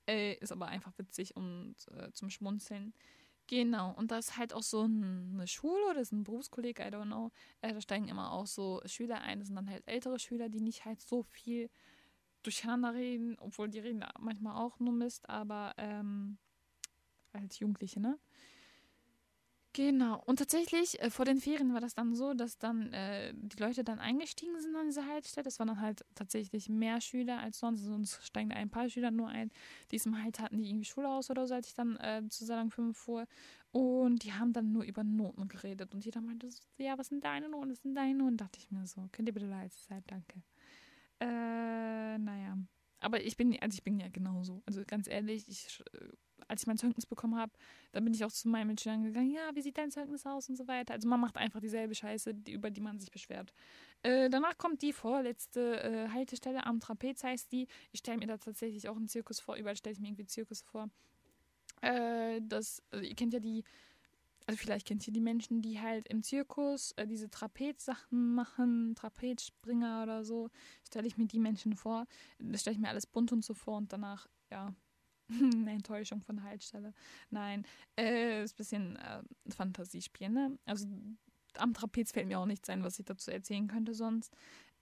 Äh, 0.07 0.35
ist 0.35 0.53
aber 0.53 0.66
einfach 0.66 0.92
witzig 0.99 1.37
und 1.37 1.77
äh, 1.92 2.11
zum 2.12 2.31
Schmunzeln. 2.31 2.92
Genau, 3.46 3.92
und 3.96 4.12
da 4.12 4.18
ist 4.18 4.37
halt 4.37 4.53
auch 4.53 4.62
so 4.62 4.83
eine 4.83 5.46
Schule 5.49 5.90
oder 5.90 6.01
ist 6.01 6.12
ein 6.12 6.23
Berufskolleg, 6.23 6.79
I 6.79 6.85
don't 6.85 7.07
know. 7.07 7.33
Äh, 7.61 7.73
da 7.75 7.81
steigen 7.81 8.09
immer 8.09 8.33
auch 8.33 8.46
so 8.46 8.81
Schüler 8.87 9.20
ein, 9.23 9.40
das 9.40 9.49
sind 9.49 9.57
dann 9.57 9.68
halt 9.68 9.83
ältere 9.87 10.18
Schüler, 10.18 10.49
die 10.49 10.61
nicht 10.61 10.85
halt 10.85 11.01
so 11.01 11.23
viel 11.25 11.68
durcheinander 12.42 12.94
reden, 12.94 13.37
obwohl 13.40 13.68
die 13.68 13.81
reden 13.81 14.05
manchmal 14.18 14.57
auch 14.57 14.79
nur 14.81 14.92
Mist, 14.92 15.29
aber 15.29 15.74
ähm, 15.79 16.38
als 17.33 17.59
Jugendliche, 17.59 18.00
ne? 18.00 18.18
Genau. 19.72 20.20
Und 20.26 20.40
tatsächlich, 20.40 21.00
äh, 21.00 21.11
vor 21.11 21.24
den 21.24 21.38
Ferien 21.40 21.72
war 21.72 21.81
das 21.81 21.94
dann 21.94 22.14
so, 22.16 22.35
dass 22.35 22.59
dann 22.59 22.92
äh, 22.92 23.33
die 23.37 23.57
Leute 23.59 23.85
dann 23.85 24.00
eingestiegen 24.00 24.61
sind 24.61 24.74
an 24.74 24.87
diese 24.87 25.07
Haltestelle. 25.07 25.46
Es 25.46 25.61
waren 25.61 25.68
dann 25.68 25.81
halt 25.81 26.05
tatsächlich 26.16 26.68
mehr 26.68 27.00
Schüler 27.00 27.38
als 27.38 27.61
sonst. 27.61 27.83
Sonst 27.83 28.18
steigen 28.26 28.50
ein 28.53 28.68
paar 28.68 28.88
Schüler 28.88 29.12
nur 29.12 29.29
ein. 29.29 29.53
Diesmal 29.92 30.24
halt 30.24 30.40
hatten 30.40 30.59
die 30.59 30.68
irgendwie 30.68 30.87
Schule 30.87 31.09
aus 31.09 31.31
oder 31.31 31.46
so, 31.46 31.55
als 31.55 31.68
ich 31.68 31.74
dann 31.74 31.96
äh, 31.98 32.22
zu 32.29 32.44
Salon 32.44 32.70
5 32.72 32.98
fuhr. 32.98 33.26
Und 33.70 34.24
die 34.24 34.33
haben 34.33 34.53
dann 34.53 34.72
nur 34.72 34.83
über 34.83 35.05
Noten 35.05 35.46
geredet. 35.46 35.94
Und 35.94 36.05
jeder 36.05 36.20
meinte 36.20 36.50
so, 36.50 36.62
ja, 36.79 36.98
was 36.98 37.07
sind 37.07 37.24
deine 37.24 37.48
Noten, 37.48 37.70
was 37.70 37.83
sind 37.83 37.94
deine 37.94 38.14
Noten? 38.14 38.38
Dachte 38.38 38.59
ich 38.59 38.72
mir 38.72 38.85
so, 38.88 39.09
könnt 39.12 39.29
ihr 39.29 39.35
bitte 39.35 39.46
leise 39.46 39.79
sein, 39.88 40.03
danke. 40.09 40.42
Äh, 41.20 42.18
naja. 42.18 42.56
Aber 43.00 43.22
ich 43.22 43.37
bin, 43.37 43.56
also 43.61 43.74
ich 43.74 43.83
bin 43.83 43.98
ja 43.98 44.09
genauso. 44.09 44.62
Also 44.66 44.83
ganz 44.87 45.09
ehrlich, 45.09 45.48
ich 45.48 45.83
äh, 45.92 46.09
als 46.50 46.62
ich 46.62 46.66
mein 46.66 46.78
Zeugnis 46.78 47.06
bekommen 47.06 47.37
habe, 47.37 47.52
dann 47.92 48.04
bin 48.04 48.12
ich 48.12 48.24
auch 48.24 48.33
zu 48.33 48.48
meinen 48.48 48.66
Mitschülern 48.66 49.04
gegangen, 49.04 49.30
ja, 49.30 49.50
wie 49.54 49.62
sieht 49.62 49.78
dein 49.78 49.90
Zeugnis 49.90 50.26
aus 50.26 50.48
und 50.48 50.56
so 50.56 50.66
weiter. 50.66 50.94
Also 50.94 51.09
man 51.09 51.20
macht 51.20 51.37
einfach 51.37 51.61
dieselbe 51.61 51.94
Scheiße, 51.94 52.35
die, 52.35 52.52
über 52.52 52.70
die 52.70 52.80
man 52.80 52.98
sich 52.98 53.11
beschwert. 53.11 53.52
Äh, 54.02 54.28
danach 54.28 54.59
kommt 54.59 54.83
die 54.83 54.92
vorletzte 54.92 55.83
äh, 55.83 56.09
Haltestelle 56.09 56.66
am 56.66 56.80
Trapez, 56.80 57.22
heißt 57.22 57.52
die. 57.52 57.68
Ich 57.92 58.00
stelle 58.00 58.18
mir 58.18 58.26
da 58.26 58.37
tatsächlich 58.37 58.88
auch 58.88 58.96
einen 58.96 59.09
Zirkus 59.09 59.40
vor, 59.40 59.56
überall 59.56 59.76
stelle 59.76 59.94
ich 59.94 60.00
mir 60.00 60.09
irgendwie 60.09 60.26
Zirkus 60.26 60.62
vor. 60.62 60.88
Äh, 61.83 62.40
das, 62.42 62.83
also 62.90 63.04
ihr 63.04 63.14
kennt 63.14 63.33
ja 63.33 63.40
die, 63.40 63.62
also 64.46 64.59
vielleicht 64.59 64.87
kennt 64.87 65.07
ihr 65.07 65.12
die 65.12 65.20
Menschen, 65.20 65.62
die 65.62 65.81
halt 65.81 66.09
im 66.09 66.22
Zirkus 66.22 66.92
äh, 66.92 67.07
diese 67.07 67.31
Trapezsachen 67.31 68.35
machen, 68.35 68.94
Trapezspringer 68.94 70.03
oder 70.03 70.24
so. 70.24 70.50
Stelle 70.87 71.07
ich 71.07 71.16
mir 71.16 71.26
die 71.26 71.38
Menschen 71.38 71.76
vor. 71.76 72.07
Das 72.38 72.62
stelle 72.62 72.74
ich 72.74 72.81
mir 72.81 72.88
alles 72.88 73.07
bunt 73.07 73.33
und 73.33 73.44
so 73.44 73.55
vor 73.55 73.76
und 73.76 73.92
danach, 73.92 74.29
ja, 74.50 74.74
eine 75.31 75.72
Enttäuschung 75.72 76.22
von 76.22 76.37
der 76.37 76.44
Haltestelle. 76.44 76.94
Nein, 77.31 77.64
äh, 77.98 78.42
ist 78.42 78.55
ein 78.55 78.57
bisschen 78.57 78.96
äh, 78.96 79.22
Fantasiespiel, 79.48 80.29
ne? 80.29 80.59
Also 80.64 80.87
am 81.57 81.74
Trapez 81.74 82.12
fällt 82.12 82.29
mir 82.29 82.38
auch 82.38 82.46
nichts 82.46 82.68
ein, 82.70 82.85
was 82.85 82.98
ich 82.98 83.05
dazu 83.05 83.31
erzählen 83.31 83.68
könnte 83.68 83.94
sonst. 83.94 84.35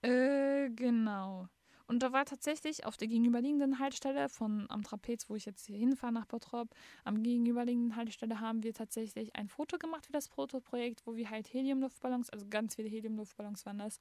Äh, 0.02 0.70
genau. 0.70 1.48
Und 1.88 2.02
da 2.02 2.12
war 2.12 2.26
tatsächlich 2.26 2.84
auf 2.84 2.98
der 2.98 3.08
gegenüberliegenden 3.08 3.78
Haltestelle 3.78 4.28
von 4.28 4.66
am 4.68 4.82
Trapez, 4.82 5.28
wo 5.30 5.36
ich 5.36 5.46
jetzt 5.46 5.66
hier 5.66 5.78
hinfahre 5.78 6.12
nach 6.12 6.26
Bottrop, 6.26 6.68
am 7.04 7.22
gegenüberliegenden 7.22 7.96
Haltestelle 7.96 8.40
haben 8.40 8.62
wir 8.62 8.74
tatsächlich 8.74 9.34
ein 9.34 9.48
Foto 9.48 9.78
gemacht 9.78 10.04
für 10.04 10.12
das 10.12 10.28
Protoprojekt, 10.28 11.06
wo 11.06 11.16
wir 11.16 11.30
halt 11.30 11.50
Heliumluftballons, 11.52 12.28
also 12.28 12.46
ganz 12.48 12.74
viele 12.74 12.90
Heliumluftballons 12.90 13.64
waren 13.64 13.78
das, 13.78 14.00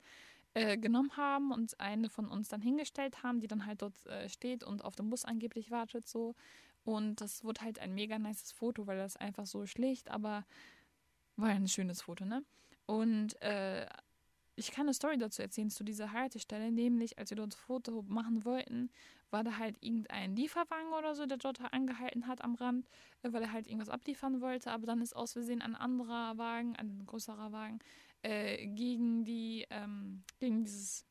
äh, 0.54 0.78
genommen 0.78 1.15
haben 1.15 1.52
und 1.54 1.80
eine 1.80 2.10
von 2.10 2.28
uns 2.28 2.50
dann 2.50 2.62
hingestellt 2.62 3.23
haben, 3.23 3.39
die 3.39 3.47
dann 3.47 3.65
halt 3.65 3.82
dort 3.82 4.06
äh, 4.08 4.28
steht 4.28 4.65
und 4.65 4.84
auf 4.84 4.95
dem 4.95 5.10
Bus 5.10 5.23
angeblich 5.23 5.71
wartet 5.71 6.08
so. 6.08 6.36
Und 6.84 7.21
das 7.21 7.45
wurde 7.45 7.62
halt 7.62 7.80
ein 7.80 7.93
mega 7.93 8.19
nices 8.19 8.52
Foto, 8.52 8.86
weil 8.86 8.97
das 8.97 9.15
einfach 9.15 9.45
so 9.45 9.65
schlicht, 9.65 10.10
aber 10.10 10.45
war 11.38 11.50
ein 11.50 11.67
schönes 11.69 12.02
Foto, 12.02 12.26
ne? 12.26 12.43
Und 12.86 13.41
äh, 13.41 13.86
ich 14.58 14.72
kann 14.72 14.88
eine 14.88 14.93
Story 14.93 15.17
dazu 15.17 15.41
erzählen 15.41 15.70
zu 15.70 15.84
dieser 15.84 16.12
Haltestelle, 16.12 16.72
nämlich 16.72 17.20
als 17.20 17.30
wir 17.30 17.38
dort 17.38 17.54
ein 17.54 17.58
Foto 17.58 18.04
machen 18.08 18.43
wollten, 18.43 18.89
war 19.30 19.43
da 19.43 19.58
halt 19.58 19.78
irgendein 19.82 20.36
Lieferwagen 20.36 20.93
oder 20.93 21.13
so, 21.13 21.28
der 21.28 21.38
dort 21.38 21.60
angehalten 21.72 22.28
hat 22.28 22.43
am 22.43 22.56
Rand, 22.56 22.89
äh, 23.22 23.32
weil 23.32 23.43
er 23.43 23.52
halt 23.52 23.67
irgendwas 23.67 23.89
abliefern 23.89 24.41
wollte, 24.41 24.72
aber 24.72 24.88
dann 24.88 25.02
ist 25.02 25.15
aus 25.15 25.34
Versehen 25.34 25.62
ein 25.62 25.76
anderer 25.76 26.38
Wagen, 26.38 26.76
ein 26.76 27.06
größerer 27.06 27.52
Wagen, 27.52 27.80
äh, 28.24 28.65
gegen 28.67 29.24
die, 29.26 29.67
ähm, 29.70 30.24
gegen 30.39 30.63
dieses 30.63 31.06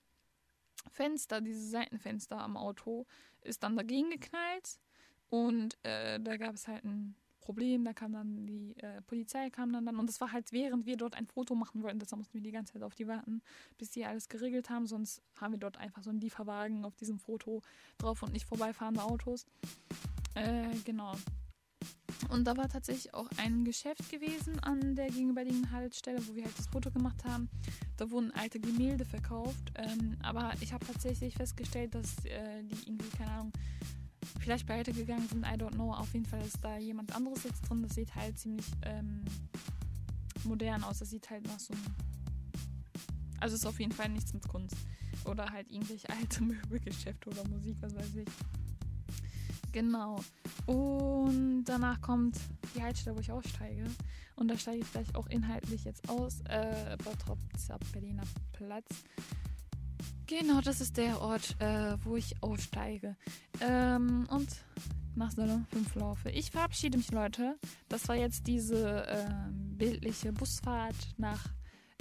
Fenster, 0.90 1.40
dieses 1.40 1.70
Seitenfenster 1.70 2.40
am 2.40 2.56
Auto, 2.56 3.06
ist 3.42 3.62
dann 3.62 3.76
dagegen 3.76 4.11
geknallt. 4.11 4.80
Und 5.28 5.76
äh, 5.85 6.20
da 6.20 6.37
gab 6.37 6.54
es 6.54 6.68
halt 6.68 6.85
ein 6.85 7.16
Problem, 7.46 7.85
da 7.85 7.92
kam 7.92 8.12
dann 8.12 8.44
die 8.44 8.74
äh, 8.78 9.00
Polizei 9.02 9.50
kam 9.50 9.72
dann 9.72 9.87
dann 9.87 9.96
und 9.96 10.09
das 10.09 10.20
war 10.20 10.32
halt 10.32 10.50
während 10.50 10.85
wir 10.85 10.96
dort 10.96 11.14
ein 11.14 11.26
Foto 11.26 11.54
machen 11.54 11.82
wollten, 11.85 12.00
deshalb 12.00 12.18
mussten 12.18 12.35
wir 12.35 12.42
die 12.42 12.50
ganze 12.50 12.72
Zeit 12.72 12.82
auf 12.82 12.96
die 12.96 13.06
warten, 13.06 13.40
bis 13.78 13.90
die 13.90 14.04
alles 14.04 14.28
geregelt 14.28 14.68
haben, 14.68 14.87
sonst 14.87 15.22
haben 15.40 15.52
wir 15.52 15.61
dort 15.61 15.76
einfach 15.76 16.02
so 16.02 16.11
einen 16.11 16.20
Lieferwagen 16.20 16.85
auf 16.85 16.96
diesem 16.96 17.20
Foto 17.20 17.62
drauf 17.98 18.24
und 18.24 18.32
nicht 18.32 18.46
vorbeifahrende 18.46 19.02
Autos. 19.02 19.46
Äh, 20.35 20.74
genau. 20.85 21.14
Und 22.30 22.44
da 22.44 22.56
war 22.56 22.68
tatsächlich 22.68 23.14
auch 23.14 23.28
ein 23.37 23.64
Geschäft 23.64 24.11
gewesen 24.11 24.59
an 24.61 24.96
der 24.96 25.09
gegenüberliegenden 25.09 25.70
Haltestelle, 25.70 26.26
wo 26.26 26.35
wir 26.35 26.44
halt 26.44 26.59
das 26.59 26.66
Foto 26.66 26.90
gemacht 26.90 27.24
haben. 27.24 27.48
Da 27.96 28.11
wurden 28.11 28.32
alte 28.32 28.59
Gemälde 28.59 29.04
verkauft. 29.04 29.72
Ähm, 29.76 30.16
aber 30.22 30.52
ich 30.61 30.72
habe 30.72 30.85
tatsächlich 30.85 31.35
festgestellt, 31.35 31.94
dass 31.94 32.24
äh, 32.24 32.62
die 32.64 32.88
irgendwie, 32.88 33.11
keine 33.16 33.30
Ahnung, 33.30 33.52
vielleicht 34.38 34.66
pleite 34.66 34.92
gegangen 34.92 35.29
sind. 35.29 35.44
I 35.44 35.57
don't 35.57 35.75
know. 35.75 35.92
Auf 35.92 36.12
jeden 36.12 36.27
Fall 36.27 36.40
ist 36.42 36.59
da 36.62 36.79
jemand 36.79 37.14
anderes 37.14 37.44
jetzt 37.44 37.62
drin. 37.62 37.83
Das 37.83 37.94
sieht 37.94 38.14
halt 38.14 38.38
ziemlich 38.38 38.66
ähm, 38.83 39.25
modern 40.44 40.85
aus. 40.85 40.99
Das 40.99 41.11
sieht 41.11 41.29
halt 41.31 41.46
nach 41.46 41.59
so 41.59 41.75
einem. 41.75 41.85
Also 43.40 43.57
ist 43.57 43.66
auf 43.66 43.79
jeden 43.81 43.92
Fall 43.92 44.09
nichts 44.09 44.33
mit 44.33 44.46
Kunst. 44.49 44.77
Oder 45.25 45.51
halt 45.51 45.70
irgendwelche 45.70 46.09
alte 46.20 46.42
Möbelgeschäfte 46.42 47.31
oder 47.31 47.49
Musik, 47.49 47.77
was 47.81 47.94
weiß 47.94 48.16
ich. 48.16 48.29
Genau. 49.72 50.20
Und 50.66 51.64
danach 51.64 52.01
kommt 52.01 52.38
die 52.75 52.83
Haltestelle, 52.83 53.16
wo 53.16 53.20
ich 53.20 53.31
aussteige. 53.31 53.85
Und 54.37 54.49
da 54.49 54.57
steige 54.57 54.79
ich 54.79 54.87
vielleicht 54.87 55.14
auch 55.14 55.27
inhaltlich 55.27 55.85
jetzt 55.85 56.09
aus. 56.09 56.40
Äh, 56.49 56.96
Bottrop 57.05 57.38
Berliner 57.92 58.22
Platz. 58.53 58.87
Genau, 60.26 60.60
das 60.60 60.80
ist 60.80 60.96
der 60.96 61.20
Ort, 61.20 61.54
äh, 61.60 61.96
wo 62.02 62.16
ich 62.16 62.42
aussteige. 62.42 63.16
Ähm, 63.60 64.26
und 64.28 64.48
nach 65.14 65.30
Salon 65.30 65.64
5 65.72 65.94
laufe. 65.94 66.30
Ich 66.30 66.50
verabschiede 66.50 66.98
mich, 66.98 67.12
Leute. 67.12 67.56
Das 67.88 68.08
war 68.08 68.16
jetzt 68.16 68.46
diese 68.46 69.06
äh, 69.06 69.30
bildliche 69.52 70.32
Busfahrt 70.32 70.96
nach 71.16 71.46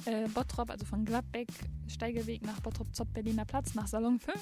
äh, 0.05 0.27
Bottrop, 0.29 0.71
also 0.71 0.85
von 0.85 1.05
Gladbeck, 1.05 1.47
Steigeweg 1.87 2.41
nach 2.41 2.59
Bottrop 2.61 2.93
Zopp 2.95 3.13
Berliner 3.13 3.45
Platz, 3.45 3.75
nach 3.75 3.87
Salon 3.87 4.19
5. 4.19 4.35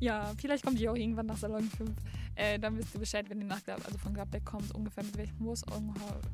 Ja, 0.00 0.32
vielleicht 0.36 0.64
kommt 0.64 0.78
ihr 0.80 0.90
auch 0.90 0.96
irgendwann 0.96 1.26
nach 1.26 1.36
Salon 1.36 1.68
5. 1.68 1.90
Äh, 2.36 2.58
dann 2.58 2.76
wisst 2.76 2.94
ihr 2.94 3.00
Bescheid, 3.00 3.30
wenn 3.30 3.40
ihr 3.40 3.46
nach 3.46 3.60
also 3.66 3.98
von 3.98 4.12
Gladbeck 4.12 4.44
kommt, 4.44 4.74
ungefähr 4.74 5.04
mit 5.04 5.16
welchem 5.16 5.38
Bus, 5.38 5.62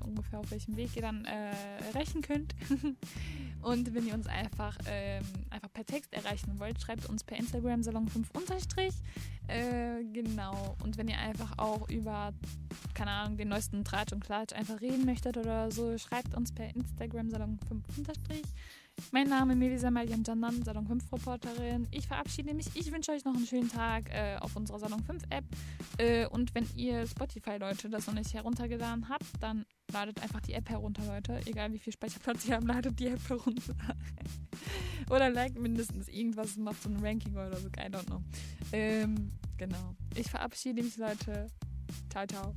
ungefähr 0.04 0.38
auf 0.38 0.50
welchem 0.50 0.76
Weg 0.76 0.96
ihr 0.96 1.02
dann 1.02 1.24
äh, 1.26 1.52
rechnen 1.94 2.22
könnt. 2.22 2.54
Und 3.62 3.94
wenn 3.94 4.06
ihr 4.06 4.14
uns 4.14 4.26
einfach, 4.26 4.78
ähm, 4.86 5.24
einfach 5.50 5.70
per 5.72 5.84
Text 5.84 6.12
erreichen 6.14 6.58
wollt, 6.58 6.80
schreibt 6.80 7.06
uns 7.06 7.22
per 7.22 7.36
Instagram 7.38 7.82
Salon 7.82 8.08
5 8.08 8.30
unterstrich. 8.32 8.94
Äh, 9.48 10.04
genau. 10.12 10.76
Und 10.82 10.96
wenn 10.96 11.08
ihr 11.08 11.18
einfach 11.18 11.58
auch 11.58 11.88
über, 11.90 12.32
keine 12.94 13.10
Ahnung, 13.10 13.36
den 13.36 13.48
neuesten 13.48 13.84
Tratsch 13.84 14.12
und 14.12 14.24
Klatsch 14.24 14.54
einfach 14.54 14.80
reden 14.80 15.04
möchtet 15.04 15.36
oder 15.36 15.70
so, 15.70 15.98
schreibt 15.98 16.34
uns 16.34 16.52
per 16.52 16.74
Instagram 16.74 17.30
Salon 17.30 17.58
5 17.68 17.98
unterstrich. 17.98 18.44
Mein 19.12 19.28
Name 19.28 19.54
ist 19.54 19.58
Melisa 19.58 19.90
Malian 19.90 20.22
Janan, 20.24 20.62
Salon 20.62 20.86
5 20.86 21.12
Reporterin. 21.12 21.88
Ich 21.90 22.06
verabschiede 22.06 22.54
mich. 22.54 22.66
Ich 22.74 22.92
wünsche 22.92 23.10
euch 23.10 23.24
noch 23.24 23.34
einen 23.34 23.46
schönen 23.46 23.68
Tag 23.68 24.08
äh, 24.10 24.36
auf 24.38 24.54
unserer 24.54 24.78
Salon 24.78 25.02
5 25.02 25.24
App. 25.30 25.44
Äh, 25.98 26.26
und 26.26 26.54
wenn 26.54 26.66
ihr 26.76 27.06
Spotify-Leute 27.06 27.90
das 27.90 28.06
noch 28.06 28.14
nicht 28.14 28.32
heruntergeladen 28.32 29.08
habt, 29.08 29.26
dann 29.40 29.66
ladet 29.92 30.22
einfach 30.22 30.40
die 30.40 30.52
App 30.52 30.68
herunter, 30.68 31.04
Leute. 31.06 31.40
Egal 31.46 31.72
wie 31.72 31.78
viel 31.78 31.92
Speicherplatz 31.92 32.46
ihr 32.46 32.54
habt, 32.54 32.64
ladet 32.64 33.00
die 33.00 33.08
App 33.08 33.28
herunter. 33.28 33.74
oder 35.10 35.28
liked 35.28 35.58
mindestens 35.58 36.06
irgendwas, 36.08 36.56
macht 36.56 36.80
so 36.82 36.88
ein 36.88 37.04
Ranking 37.04 37.32
oder 37.32 37.56
so. 37.56 37.66
I 37.66 37.88
don't 37.90 38.06
know. 38.06 38.22
Ähm, 38.72 39.32
genau. 39.56 39.96
Ich 40.14 40.30
verabschiede 40.30 40.82
mich, 40.82 40.96
Leute. 40.96 41.48
Ciao, 42.10 42.26
ciao. 42.26 42.54